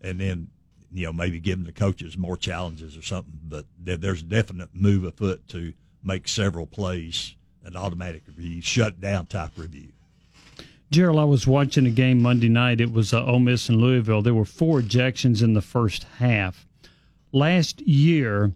and 0.00 0.20
then 0.20 0.48
you 0.92 1.06
know 1.06 1.12
maybe 1.12 1.40
giving 1.40 1.64
the 1.64 1.72
coaches 1.72 2.16
more 2.16 2.36
challenges 2.36 2.96
or 2.96 3.02
something. 3.02 3.38
But 3.44 3.66
there, 3.78 3.96
there's 3.96 4.22
a 4.22 4.26
definite 4.26 4.70
move 4.72 5.04
afoot 5.04 5.46
to 5.48 5.72
make 6.02 6.28
several 6.28 6.66
plays 6.66 7.34
an 7.64 7.76
automatic 7.76 8.22
review, 8.26 8.62
shut 8.62 9.00
down 9.00 9.26
type 9.26 9.50
review. 9.56 9.92
Gerald, 10.90 11.18
I 11.18 11.24
was 11.24 11.46
watching 11.46 11.86
a 11.86 11.90
game 11.90 12.22
Monday 12.22 12.48
night. 12.48 12.80
It 12.80 12.92
was 12.92 13.12
uh, 13.12 13.24
Ole 13.24 13.40
Miss 13.40 13.68
and 13.68 13.80
Louisville. 13.80 14.22
There 14.22 14.34
were 14.34 14.46
four 14.46 14.80
ejections 14.80 15.42
in 15.42 15.52
the 15.52 15.60
first 15.60 16.04
half. 16.18 16.66
Last 17.30 17.82
year, 17.82 18.52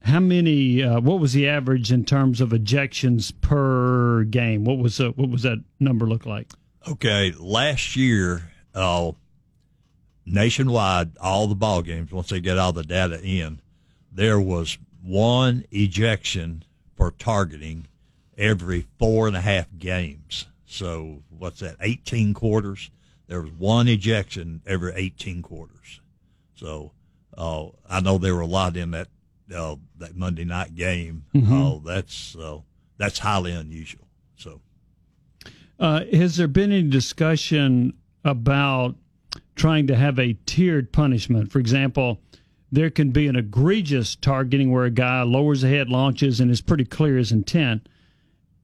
how 0.00 0.20
many? 0.20 0.82
Uh, 0.82 1.00
what 1.00 1.20
was 1.20 1.34
the 1.34 1.48
average 1.48 1.92
in 1.92 2.04
terms 2.04 2.40
of 2.40 2.50
ejections 2.50 3.32
per 3.42 4.24
game? 4.24 4.64
What 4.64 4.78
was 4.78 4.98
uh, 4.98 5.10
what 5.10 5.28
was 5.28 5.42
that 5.42 5.62
number 5.78 6.06
look 6.06 6.24
like? 6.24 6.50
Okay, 6.88 7.32
last 7.38 7.96
year, 7.96 8.50
uh, 8.74 9.12
nationwide, 10.24 11.16
all 11.18 11.46
the 11.46 11.54
ball 11.54 11.82
games, 11.82 12.10
once 12.12 12.30
they 12.30 12.40
get 12.40 12.58
all 12.58 12.72
the 12.72 12.82
data 12.82 13.20
in, 13.22 13.60
there 14.10 14.40
was 14.40 14.78
one 15.02 15.64
ejection 15.70 16.64
for 16.96 17.10
targeting 17.10 17.86
every 18.38 18.86
four 18.98 19.28
and 19.28 19.36
a 19.36 19.40
half 19.40 19.66
games. 19.78 20.46
So 20.72 21.22
what's 21.28 21.60
that? 21.60 21.76
Eighteen 21.80 22.32
quarters. 22.32 22.90
There 23.26 23.42
was 23.42 23.52
one 23.52 23.88
ejection 23.88 24.62
every 24.66 24.94
eighteen 24.94 25.42
quarters. 25.42 26.00
So 26.54 26.92
uh, 27.36 27.66
I 27.88 28.00
know 28.00 28.16
there 28.16 28.34
were 28.34 28.40
a 28.40 28.46
lot 28.46 28.76
in 28.76 28.92
that 28.92 29.08
uh, 29.54 29.76
that 29.98 30.16
Monday 30.16 30.44
night 30.44 30.74
game. 30.74 31.24
Uh, 31.34 31.78
that's 31.84 32.34
uh, 32.36 32.60
that's 32.96 33.18
highly 33.18 33.52
unusual. 33.52 34.06
So. 34.36 34.60
Uh, 35.78 36.04
has 36.12 36.36
there 36.36 36.48
been 36.48 36.72
any 36.72 36.88
discussion 36.88 37.92
about 38.24 38.94
trying 39.56 39.86
to 39.88 39.96
have 39.96 40.18
a 40.18 40.34
tiered 40.46 40.92
punishment? 40.92 41.52
For 41.52 41.58
example, 41.58 42.20
there 42.70 42.88
can 42.88 43.10
be 43.10 43.26
an 43.26 43.36
egregious 43.36 44.16
targeting 44.16 44.70
where 44.70 44.84
a 44.84 44.90
guy 44.90 45.22
lowers 45.22 45.60
the 45.60 45.68
head, 45.68 45.88
launches, 45.90 46.40
and 46.40 46.50
is 46.50 46.62
pretty 46.62 46.84
clear 46.84 47.16
his 47.18 47.32
intent. 47.32 47.88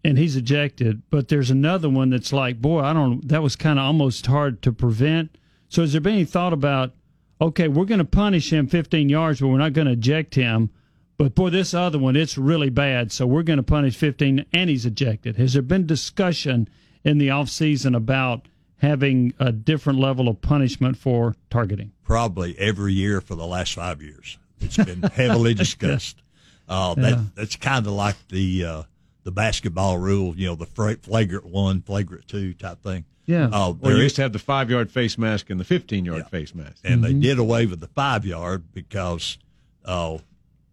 And 0.05 0.19
he's 0.19 0.37
ejected. 0.37 1.03
But 1.11 1.29
there's 1.29 1.51
another 1.51 1.89
one 1.89 2.11
that's 2.11 2.33
like, 2.33 2.61
boy, 2.61 2.81
I 2.81 2.93
don't. 2.93 3.27
That 3.29 3.43
was 3.43 3.57
kind 3.57 3.79
of 3.79 3.85
almost 3.85 4.27
hard 4.27 4.63
to 4.63 4.73
prevent. 4.73 5.37
So 5.69 5.83
has 5.83 5.93
there 5.93 6.01
been 6.01 6.15
any 6.15 6.25
thought 6.25 6.53
about, 6.53 6.93
okay, 7.41 7.69
we're 7.69 7.85
going 7.85 7.99
to 7.99 8.05
punish 8.05 8.53
him 8.53 8.67
15 8.67 9.09
yards, 9.09 9.41
but 9.41 9.49
we're 9.49 9.59
not 9.59 9.73
going 9.73 9.87
to 9.87 9.93
eject 9.93 10.35
him. 10.35 10.71
But 11.19 11.35
boy, 11.35 11.51
this 11.51 11.75
other 11.75 11.99
one, 11.99 12.17
it's 12.17 12.39
really 12.39 12.71
bad. 12.71 13.11
So 13.11 13.27
we're 13.27 13.43
going 13.43 13.59
to 13.59 13.63
punish 13.65 13.97
15, 13.97 14.47
and 14.53 14.71
he's 14.71 14.87
ejected. 14.87 15.37
Has 15.37 15.53
there 15.53 15.63
been 15.63 15.85
discussion 15.85 16.69
in 17.05 17.19
the 17.19 17.31
off 17.31 17.49
season 17.49 17.95
about 17.95 18.47
having 18.77 19.35
a 19.41 19.51
different 19.51 19.99
level 19.99 20.29
of 20.29 20.41
punishment 20.41 20.97
for 20.97 21.35
targeting? 21.51 21.91
Probably 22.05 22.57
every 22.59 22.93
year 22.93 23.21
for 23.21 23.35
the 23.35 23.47
last 23.47 23.75
five 23.75 24.01
years. 24.01 24.39
It's 24.61 24.77
been 24.77 25.03
heavily 25.03 25.55
discussed. 25.55 26.23
Uh, 26.69 26.95
that, 26.95 27.11
Yeah. 27.11 27.23
That's 27.35 27.57
kind 27.57 27.87
of 27.87 27.93
like 27.93 28.17
the 28.29 28.65
uh, 28.65 28.83
the 29.29 29.33
basketball 29.33 29.99
rule, 29.99 30.35
you 30.39 30.47
know, 30.47 30.55
the 30.55 30.65
flagrant 30.65 31.45
one, 31.45 31.83
flagrant 31.83 32.27
two 32.27 32.55
type 32.55 32.83
thing. 32.83 33.05
Yeah. 33.27 33.51
Uh, 33.53 33.73
there 33.73 33.95
you 33.95 34.05
used 34.05 34.17
to 34.17 34.23
have 34.23 34.33
the 34.33 34.39
five 34.39 34.71
yard 34.71 34.91
face 34.91 35.19
mask 35.19 35.51
and 35.51 35.61
the 35.61 35.65
15 35.65 36.07
yard 36.07 36.27
face 36.31 36.55
mask. 36.55 36.79
and 36.83 37.05
Mm-hmm. 37.05 37.21
they 37.21 37.27
did 37.29 37.39
away 37.39 37.67
with 37.67 37.81
the 37.81 37.89
five 37.89 38.25
yard 38.25 38.73
because, 38.73 39.37
uh, 39.85 40.17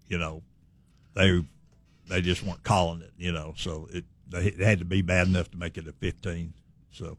you 0.08 0.18
know, 0.18 0.42
they 1.16 1.44
they 2.08 2.22
just 2.22 2.44
weren't 2.44 2.64
calling 2.64 3.02
it, 3.02 3.12
you 3.18 3.34
know, 3.34 3.54
so 3.58 3.90
it 3.92 4.06
they 4.30 4.46
it 4.46 4.60
had 4.62 4.80
to 4.80 4.86
be 4.86 5.02
bad 5.02 5.28
enough 5.28 5.52
to 5.52 5.58
make 5.58 5.78
it 5.78 5.86
a 5.86 5.92
fifteen. 5.92 6.54
So, 6.94 7.18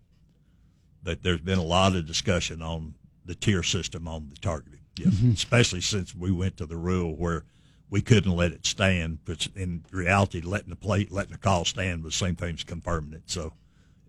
but 1.02 1.22
there's 1.22 1.42
been 1.42 1.58
a 1.58 1.62
lot 1.62 1.94
of 1.94 2.06
discussion 2.06 2.62
on 2.62 2.94
the 3.26 3.34
tier 3.34 3.62
system 3.62 4.08
on 4.08 4.30
the 4.30 4.36
targeting, 4.40 4.80
yes, 4.98 5.08
Mm-hmm. 5.12 5.32
especially 5.32 5.82
since 5.82 6.14
we 6.14 6.30
went 6.30 6.56
to 6.56 6.64
the 6.64 6.78
rule 6.78 7.14
where 7.14 7.44
we 7.90 8.00
couldn't 8.02 8.32
let 8.32 8.52
it 8.52 8.66
stand. 8.66 9.18
But 9.24 9.48
in 9.54 9.84
reality, 9.90 10.40
letting 10.40 10.70
the 10.70 10.76
plate, 10.76 11.12
letting 11.12 11.32
the 11.32 11.38
call 11.38 11.64
stand 11.64 12.04
was 12.04 12.18
the 12.18 12.26
same 12.26 12.36
thing 12.36 12.54
as 12.54 12.64
confirming 12.64 13.12
it. 13.14 13.22
So, 13.26 13.52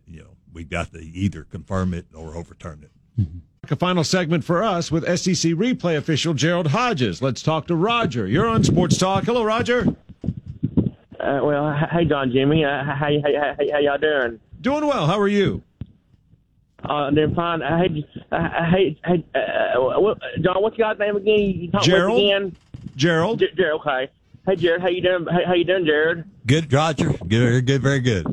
you 0.07 0.21
know, 0.21 0.37
we've 0.53 0.69
got 0.69 0.91
to 0.93 0.99
either 0.99 1.43
confirm 1.43 1.93
it 1.93 2.07
or 2.13 2.35
overturn 2.35 2.83
it. 2.83 2.91
A 3.69 3.75
final 3.75 4.03
segment 4.03 4.43
for 4.43 4.63
us 4.63 4.91
with 4.91 5.03
SEC 5.19 5.51
replay 5.53 5.97
official 5.97 6.33
Gerald 6.33 6.67
Hodges. 6.67 7.21
Let's 7.21 7.41
talk 7.41 7.67
to 7.67 7.75
Roger. 7.75 8.25
You're 8.27 8.47
on 8.47 8.63
Sports 8.63 8.97
Talk. 8.97 9.25
Hello, 9.25 9.43
Roger. 9.43 9.85
Uh, 11.19 11.39
well, 11.43 11.75
hey, 11.91 12.05
John, 12.05 12.31
Jimmy, 12.31 12.63
uh, 12.63 12.83
how, 12.83 12.93
how, 12.93 13.09
how, 13.23 13.55
how 13.73 13.79
y'all 13.79 13.97
doing? 13.97 14.39
Doing 14.61 14.85
well. 14.87 15.07
How 15.07 15.19
are 15.19 15.27
you? 15.27 15.63
Uh, 16.83 17.09
doing 17.09 17.35
fine. 17.35 17.61
Uh, 17.61 17.77
hey, 17.79 18.05
uh, 18.31 18.65
hey, 18.71 18.99
hey, 19.03 19.25
uh, 19.35 19.99
what, 19.99 20.19
John, 20.41 20.61
what's 20.61 20.77
your 20.77 20.87
guys' 20.93 20.99
name 20.99 21.17
again? 21.17 21.39
You 21.39 21.71
talk 21.71 21.83
Gerald. 21.83 22.19
again? 22.19 22.55
Gerald. 22.97 23.39
J- 23.39 23.53
Jared, 23.55 23.73
okay. 23.81 24.09
Hey, 24.45 24.55
Jared, 24.55 24.81
how 24.81 24.87
you 24.89 25.01
doing? 25.01 25.25
How, 25.29 25.39
how 25.45 25.53
you 25.53 25.63
doing, 25.63 25.85
Jared? 25.85 26.25
Good, 26.45 26.71
Roger. 26.73 27.13
Good, 27.27 27.65
good, 27.65 27.81
very 27.81 27.99
good. 27.99 28.25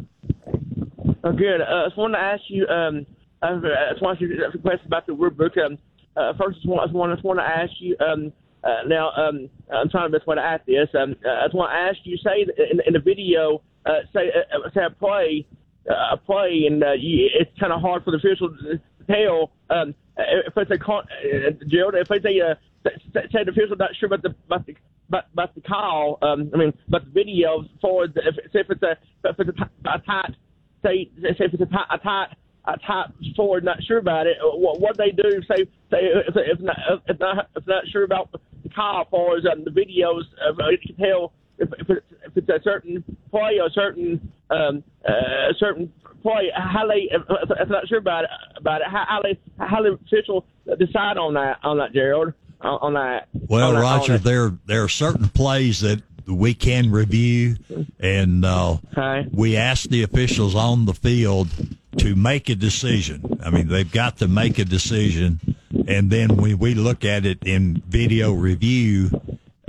Oh, 1.22 1.32
good. 1.32 1.60
Uh, 1.60 1.64
I 1.64 1.86
just 1.86 1.96
wanted 1.96 2.16
to 2.16 2.22
ask 2.24 2.42
you. 2.48 2.66
Um, 2.66 3.06
uh, 3.42 3.46
I 3.46 3.90
just 3.92 4.02
wanted 4.02 4.28
to 4.28 4.44
ask 4.44 4.54
you 4.54 4.60
a 4.60 4.62
question 4.62 4.86
about 4.86 5.06
the 5.06 5.14
word 5.14 5.36
book. 5.36 5.52
Um, 5.58 5.78
uh, 6.16 6.32
first, 6.38 6.56
I 6.56 6.60
just 6.60 6.66
want, 6.66 6.80
I 6.80 6.84
just 6.86 6.94
want, 6.94 7.12
I 7.12 7.14
just 7.14 7.24
want 7.24 7.38
to 7.40 7.44
ask 7.44 7.72
you. 7.78 7.96
Um, 8.00 8.32
uh, 8.62 8.82
now, 8.86 9.10
um, 9.12 9.50
I'm 9.70 9.90
trying 9.90 10.10
the 10.10 10.18
best 10.18 10.26
way 10.26 10.36
to 10.36 10.42
ask 10.42 10.64
this. 10.64 10.88
Um, 10.98 11.14
uh, 11.24 11.30
I 11.30 11.44
just 11.44 11.54
want 11.54 11.70
to 11.70 11.76
ask 11.76 11.98
you. 12.04 12.16
Say 12.16 12.42
in, 12.42 12.80
in 12.86 12.92
the 12.94 13.00
video, 13.00 13.60
uh, 13.84 14.00
say 14.14 14.32
uh, 14.32 14.70
say 14.72 14.84
a 14.84 14.90
play, 14.90 15.46
uh, 15.90 16.12
a 16.12 16.16
play, 16.16 16.64
and 16.66 16.82
uh, 16.82 16.92
you, 16.92 17.28
it's 17.38 17.50
kind 17.60 17.72
of 17.72 17.82
hard 17.82 18.04
for 18.04 18.12
the 18.12 18.16
official 18.16 18.48
to 18.48 18.80
tell. 19.06 19.50
Um, 19.68 19.94
if 20.16 20.56
it's 20.56 20.70
a 20.70 20.78
con- 20.78 21.04
uh, 21.04 21.50
Gerald, 21.68 21.96
if 21.96 22.10
it's 22.10 22.24
a 22.24 22.52
uh, 22.52 22.54
say 22.84 23.40
official 23.40 23.76
not 23.76 23.90
sure 23.98 24.06
about 24.06 24.22
the 24.22 24.34
about 24.46 24.66
the 24.66 24.74
about, 25.08 25.24
about 25.32 25.54
the 25.54 25.60
call. 25.60 26.18
Um, 26.22 26.50
I 26.54 26.56
mean, 26.56 26.72
about 26.88 27.04
the 27.04 27.10
video 27.10 27.64
for 27.80 28.06
the, 28.08 28.20
if, 28.26 28.36
if 28.52 28.70
it's 28.70 28.82
a 28.82 28.92
if 29.24 29.38
it's 29.38 29.58
a, 29.58 29.88
a 29.88 29.98
tight 30.00 30.34
say 30.82 31.10
say 31.22 31.44
if 31.44 31.54
it's 31.54 31.62
a 31.62 31.66
tight 31.66 31.86
a 31.90 31.98
tight 31.98 32.28
a 32.66 32.78
tight 32.78 33.06
forward 33.36 33.64
not 33.64 33.82
sure 33.84 33.98
about 33.98 34.26
it. 34.26 34.36
What 34.40 34.80
what 34.80 34.96
they 34.96 35.10
do 35.10 35.30
say 35.48 35.64
say 35.90 35.98
if 36.28 36.34
if 36.36 36.60
not 36.60 36.76
if 37.06 37.18
not 37.18 37.50
if 37.56 37.66
not 37.66 37.84
sure 37.88 38.04
about 38.04 38.30
the 38.32 38.68
call 38.70 39.06
for 39.10 39.38
is 39.38 39.44
um, 39.50 39.64
the 39.64 39.70
videos 39.70 40.22
uh, 40.42 40.68
you 40.68 40.78
can 40.78 40.96
tell 40.96 41.32
if 41.58 41.68
if 41.78 41.90
it's, 41.90 42.06
if 42.26 42.36
it's 42.36 42.48
a 42.48 42.60
certain 42.62 43.04
play 43.30 43.58
or 43.60 43.70
certain 43.70 44.32
um 44.50 44.82
uh, 45.06 45.52
certain 45.58 45.92
play 46.22 46.50
how 46.54 46.86
they 46.88 47.08
if, 47.10 47.22
if 47.28 47.50
if 47.60 47.68
not 47.68 47.86
sure 47.88 47.98
about 47.98 48.24
it 48.24 48.30
about 48.56 48.80
it 48.80 48.86
how, 48.88 49.04
how 49.06 49.20
they 49.22 49.38
how 49.58 49.82
the 49.82 49.98
official 50.06 50.46
decide 50.78 51.18
on 51.18 51.34
that 51.34 51.58
on 51.62 51.78
that 51.78 51.92
Gerald 51.92 52.32
on, 52.60 52.94
that 52.94 53.28
Well, 53.32 53.74
on 53.76 53.82
Roger, 53.82 54.14
that. 54.14 54.24
there 54.24 54.52
there 54.66 54.82
are 54.84 54.88
certain 54.88 55.28
plays 55.28 55.80
that 55.80 56.02
we 56.26 56.54
can 56.54 56.90
review, 56.90 57.56
and 58.00 58.44
uh, 58.44 58.76
Okay. 58.96 59.28
we 59.32 59.56
ask 59.56 59.88
the 59.88 60.02
officials 60.02 60.54
on 60.54 60.86
the 60.86 60.94
field 60.94 61.48
to 61.98 62.16
make 62.16 62.48
a 62.48 62.54
decision. 62.54 63.38
I 63.44 63.50
mean, 63.50 63.68
they've 63.68 63.90
got 63.90 64.16
to 64.18 64.28
make 64.28 64.58
a 64.58 64.64
decision, 64.64 65.38
and 65.86 66.10
then 66.10 66.36
we 66.36 66.54
we 66.54 66.74
look 66.74 67.04
at 67.04 67.26
it 67.26 67.38
in 67.44 67.82
video 67.86 68.32
review. 68.32 69.10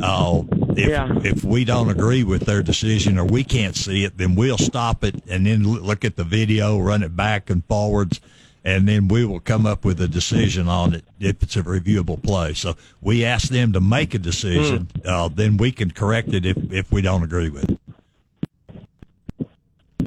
Uh, 0.01 0.43
if 0.77 0.89
Yeah. 0.89 1.09
if 1.23 1.43
we 1.43 1.63
don't 1.65 1.89
agree 1.89 2.23
with 2.23 2.45
their 2.45 2.61
decision 2.63 3.17
or 3.17 3.25
we 3.25 3.43
can't 3.43 3.75
see 3.75 4.03
it, 4.03 4.17
then 4.17 4.35
we'll 4.35 4.57
stop 4.57 5.03
it 5.03 5.15
and 5.29 5.45
then 5.45 5.63
look 5.63 6.03
at 6.05 6.15
the 6.15 6.23
video, 6.23 6.77
run 6.79 7.01
it 7.03 7.15
back 7.15 7.49
and 7.49 7.63
forwards, 7.65 8.19
and 8.65 8.87
then 8.87 9.07
we 9.07 9.23
will 9.25 9.39
come 9.39 9.65
up 9.65 9.85
with 9.85 10.01
a 10.01 10.07
decision 10.07 10.67
on 10.67 10.93
it 10.95 11.05
if 11.19 11.41
it's 11.43 11.55
a 11.55 11.61
reviewable 11.63 12.21
play. 12.21 12.53
So 12.53 12.75
we 12.99 13.23
ask 13.23 13.49
them 13.49 13.71
to 13.73 13.79
make 13.79 14.13
a 14.15 14.19
decision, 14.19 14.87
uh, 15.05 15.29
then 15.29 15.55
we 15.57 15.71
can 15.71 15.91
correct 15.91 16.33
it 16.33 16.45
if 16.45 16.57
if 16.73 16.91
we 16.91 17.01
don't 17.01 17.23
agree 17.23 17.49
with 17.49 17.69
it. 17.69 17.79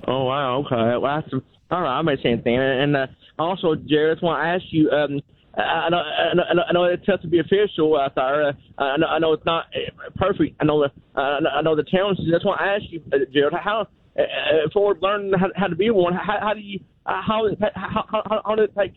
Oh 0.07 0.25
wow, 0.25 0.59
okay. 0.67 0.97
Well, 0.97 1.21
that's, 1.23 1.33
all 1.71 1.83
right, 1.83 1.99
I 1.99 2.03
made 2.03 2.21
sense 2.23 2.43
then. 2.45 2.59
And 2.61 2.97
uh, 2.97 3.07
also, 3.39 3.75
Jared, 3.75 4.11
I 4.11 4.15
just 4.15 4.23
want 4.25 4.43
to 4.43 4.47
ask 4.49 4.65
you. 4.73 4.91
Um, 4.91 5.21
I 5.57 5.61
I 5.63 5.89
know, 5.89 5.99
I 5.99 6.35
know, 6.55 6.63
I 6.69 6.73
know 6.73 6.85
it's 6.85 7.05
tough 7.05 7.21
to 7.23 7.29
be 7.29 7.41
official 7.41 7.99
out 7.99 8.15
there. 8.15 8.49
Uh, 8.49 8.53
I 8.83 8.97
know, 8.97 9.07
I 9.07 9.19
know 9.19 9.33
it's 9.33 9.45
not 9.45 9.67
uh, 9.75 10.09
perfect. 10.17 10.57
I 10.61 10.65
know, 10.65 10.81
the, 10.83 10.91
uh, 11.17 11.21
I 11.23 11.41
know- 11.41 11.51
I 11.51 11.63
know 11.63 11.75
the 11.77 11.83
challenges. 11.85 12.27
I 12.29 12.31
just 12.37 12.47
want 12.47 12.61
to 12.61 12.65
ask 12.67 12.85
you, 12.91 13.03
Jared, 13.33 13.55
how 13.55 13.87
uh, 14.19 14.23
uh, 14.23 14.69
for 14.73 14.97
learning 15.01 15.33
how, 15.39 15.49
how 15.55 15.67
to 15.69 15.77
be 15.77 15.91
one, 15.91 16.15
how, 16.15 16.39
how 16.41 16.55
do 16.55 16.61
you, 16.61 16.81
uh, 17.07 17.23
how, 17.23 17.47
does 17.47 17.57
how, 17.75 18.05
how, 18.11 18.43
how 18.45 18.55
does 18.55 18.69
it 18.69 18.79
take, 18.79 18.95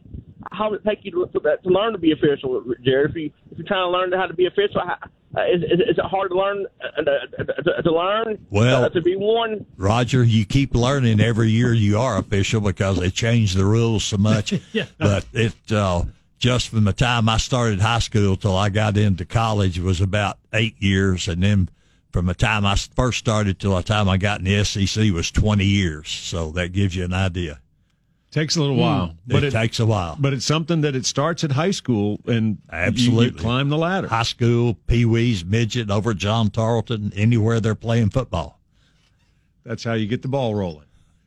how 0.51 0.69
does 0.69 0.79
it 0.83 0.89
take 0.89 0.99
you 1.05 1.11
to, 1.31 1.39
to 1.39 1.69
learn 1.69 1.93
to 1.93 1.99
be 1.99 2.11
official, 2.11 2.63
Jared? 2.83 3.11
If 3.11 3.15
you 3.15 3.31
if 3.51 3.57
you're 3.57 3.67
trying 3.67 3.85
to 3.85 3.89
learn 3.89 4.11
how 4.11 4.25
to 4.25 4.33
be 4.33 4.47
official, 4.47 4.81
how, 4.81 4.97
uh, 5.37 5.45
is, 5.45 5.61
is, 5.63 5.79
is 5.91 5.97
it 5.97 6.05
hard 6.05 6.31
to 6.31 6.37
learn 6.37 6.65
uh, 6.83 7.01
to, 7.03 7.45
to, 7.63 7.83
to 7.83 7.91
learn 7.93 8.45
Well- 8.49 8.85
uh, 8.85 8.89
to 8.89 9.01
be 9.01 9.15
one? 9.15 9.65
Roger, 9.77 10.23
you 10.23 10.45
keep 10.45 10.75
learning 10.75 11.21
every 11.21 11.49
year 11.49 11.73
you 11.73 11.99
are 11.99 12.17
official 12.17 12.59
because 12.59 12.99
they 12.99 13.09
change 13.11 13.53
the 13.53 13.65
rules 13.65 14.03
so 14.03 14.17
much. 14.17 14.53
Yeah. 14.73 14.85
But 14.97 15.25
it 15.33 15.53
uh, 15.71 16.03
just 16.37 16.69
from 16.69 16.85
the 16.85 16.93
time 16.93 17.29
I 17.29 17.37
started 17.37 17.79
high 17.81 17.99
school 17.99 18.35
till 18.35 18.55
I 18.57 18.69
got 18.69 18.97
into 18.97 19.25
college 19.25 19.79
was 19.79 20.01
about 20.01 20.37
eight 20.53 20.81
years, 20.81 21.27
and 21.27 21.43
then 21.43 21.69
from 22.11 22.25
the 22.25 22.33
time 22.33 22.65
I 22.65 22.75
first 22.75 23.19
started 23.19 23.59
till 23.59 23.75
the 23.75 23.81
time 23.83 24.07
I 24.09 24.17
got 24.17 24.39
in 24.39 24.45
the 24.45 24.63
SEC 24.63 25.11
was 25.11 25.31
twenty 25.31 25.65
years. 25.65 26.09
So 26.09 26.51
that 26.51 26.71
gives 26.73 26.95
you 26.95 27.03
an 27.05 27.13
idea. 27.13 27.59
Takes 28.31 28.55
a 28.55 28.61
little 28.61 28.77
while, 28.77 29.13
but 29.27 29.43
it, 29.43 29.47
it, 29.47 29.51
takes 29.51 29.77
a 29.81 29.85
while. 29.85 30.15
but 30.17 30.31
it's 30.31 30.45
something 30.45 30.79
that 30.81 30.95
it 30.95 31.05
starts 31.05 31.43
at 31.43 31.51
high 31.51 31.71
school 31.71 32.21
and 32.27 32.45
you- 32.45 32.51
You, 32.51 32.59
Absolutely. 32.69 33.39
climb 33.41 33.67
the 33.67 33.77
ladder. 33.77 34.07
high 34.07 34.23
school, 34.23 34.75
pee 34.87 35.03
wees, 35.03 35.43
midget, 35.43 35.89
over 35.91 36.13
John 36.13 36.49
Tarleton, 36.49 37.11
anywhere 37.13 37.59
they're 37.59 37.75
playing 37.75 38.09
football. 38.11 38.57
That's 39.65 39.83
how 39.83 39.93
you 39.95 40.07
get 40.07 40.21
the 40.21 40.29
ball 40.29 40.55
rolling. 40.55 40.85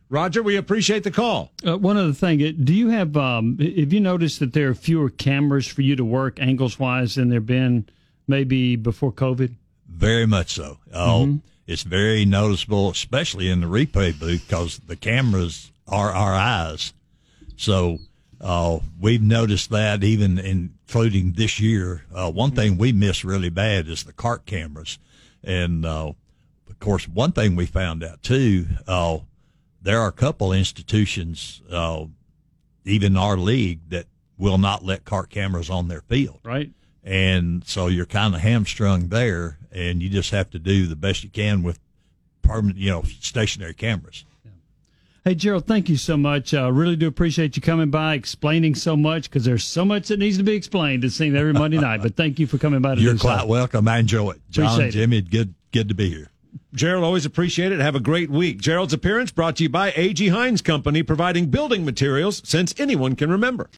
Roger, 0.08 0.42
we 0.42 0.56
appreciate 0.56 1.04
the 1.04 1.10
call. 1.10 1.50
Uh, 1.66 1.76
one 1.76 1.98
other 1.98 2.12
thing, 2.14 2.42
uh, 2.42 2.52
do 2.62 2.72
you 2.72 2.88
have? 2.88 3.16
Um, 3.18 3.58
have 3.58 3.92
you 3.92 4.00
noticed 4.00 4.40
that 4.40 4.54
there 4.54 4.68
are 4.70 4.74
fewer 4.74 5.10
cameras 5.10 5.66
for 5.66 5.82
you 5.82 5.96
to 5.96 6.04
work 6.06 6.40
angles 6.40 6.78
wise 6.78 7.16
than 7.16 7.28
there 7.28 7.40
been 7.40 7.86
maybe 8.26 8.76
before 8.76 9.12
COVID? 9.12 9.54
Very 9.94 10.26
much 10.26 10.54
so. 10.54 10.78
Oh, 10.92 11.40
it's 11.66 11.82
very 11.82 12.24
noticeable, 12.24 12.90
especially 12.90 13.48
in 13.48 13.60
the 13.60 13.66
replay 13.66 14.18
booth, 14.18 14.46
because 14.46 14.78
the 14.78 14.96
cameras 14.96 15.72
are 15.88 16.12
our 16.12 16.34
eyes. 16.34 16.92
So 17.56 17.98
uh, 18.40 18.80
we've 19.00 19.22
noticed 19.22 19.70
that 19.70 20.04
even 20.04 20.38
including 20.38 21.32
this 21.32 21.58
year. 21.58 22.04
Uh, 22.14 22.30
one 22.30 22.50
thing 22.50 22.76
we 22.76 22.92
miss 22.92 23.24
really 23.24 23.48
bad 23.48 23.88
is 23.88 24.04
the 24.04 24.12
cart 24.12 24.44
cameras, 24.46 24.98
and 25.42 25.86
uh, 25.86 26.12
of 26.68 26.78
course, 26.80 27.08
one 27.08 27.32
thing 27.32 27.56
we 27.56 27.66
found 27.66 28.04
out 28.04 28.22
too. 28.22 28.66
Uh, 28.86 29.18
there 29.80 30.00
are 30.00 30.08
a 30.08 30.12
couple 30.12 30.52
institutions, 30.52 31.62
uh, 31.70 32.04
even 32.84 33.16
our 33.16 33.36
league, 33.36 33.80
that 33.90 34.06
will 34.38 34.58
not 34.58 34.84
let 34.84 35.04
cart 35.04 35.30
cameras 35.30 35.70
on 35.70 35.88
their 35.88 36.00
field 36.02 36.40
Right. 36.42 36.70
And 37.04 37.64
so 37.66 37.86
you're 37.86 38.06
kind 38.06 38.34
of 38.34 38.40
hamstrung 38.40 39.08
there, 39.08 39.58
and 39.70 40.02
you 40.02 40.08
just 40.08 40.30
have 40.30 40.50
to 40.50 40.58
do 40.58 40.86
the 40.86 40.96
best 40.96 41.22
you 41.22 41.30
can 41.30 41.62
with 41.62 41.78
permanent, 42.42 42.78
you 42.78 42.90
know, 42.90 43.02
stationary 43.20 43.74
cameras. 43.74 44.24
Hey, 45.24 45.34
Gerald, 45.34 45.66
thank 45.66 45.88
you 45.88 45.96
so 45.96 46.18
much. 46.18 46.52
I 46.52 46.64
uh, 46.64 46.70
really 46.70 46.96
do 46.96 47.08
appreciate 47.08 47.56
you 47.56 47.62
coming 47.62 47.88
by, 47.88 48.12
explaining 48.12 48.74
so 48.74 48.94
much 48.94 49.30
because 49.30 49.44
there's 49.44 49.64
so 49.64 49.82
much 49.82 50.08
that 50.08 50.18
needs 50.18 50.36
to 50.36 50.42
be 50.42 50.52
explained. 50.52 51.02
It 51.02 51.12
seems 51.12 51.34
every 51.34 51.54
Monday 51.54 51.78
night. 51.78 52.02
But 52.02 52.14
thank 52.14 52.38
you 52.38 52.46
for 52.46 52.58
coming 52.58 52.82
by. 52.82 52.96
To 52.96 53.00
You're 53.00 53.14
do 53.14 53.18
so. 53.20 53.28
quite 53.28 53.48
welcome. 53.48 53.88
I 53.88 53.98
enjoy 53.98 54.32
it, 54.32 54.42
John, 54.50 54.66
Appreciate 54.66 54.88
it. 54.88 54.92
Jimmy. 54.92 55.22
Good, 55.22 55.54
good 55.72 55.88
to 55.88 55.94
be 55.94 56.10
here. 56.10 56.30
Gerald, 56.74 57.04
always 57.04 57.24
appreciate 57.24 57.72
it. 57.72 57.80
Have 57.80 57.94
a 57.94 58.00
great 58.00 58.28
week. 58.28 58.60
Gerald's 58.60 58.92
appearance 58.92 59.30
brought 59.30 59.56
to 59.56 59.62
you 59.62 59.70
by 59.70 59.92
A.G. 59.96 60.28
Hines 60.28 60.60
Company, 60.60 61.02
providing 61.02 61.46
building 61.46 61.86
materials 61.86 62.42
since 62.44 62.74
anyone 62.78 63.16
can 63.16 63.30
remember. 63.30 63.70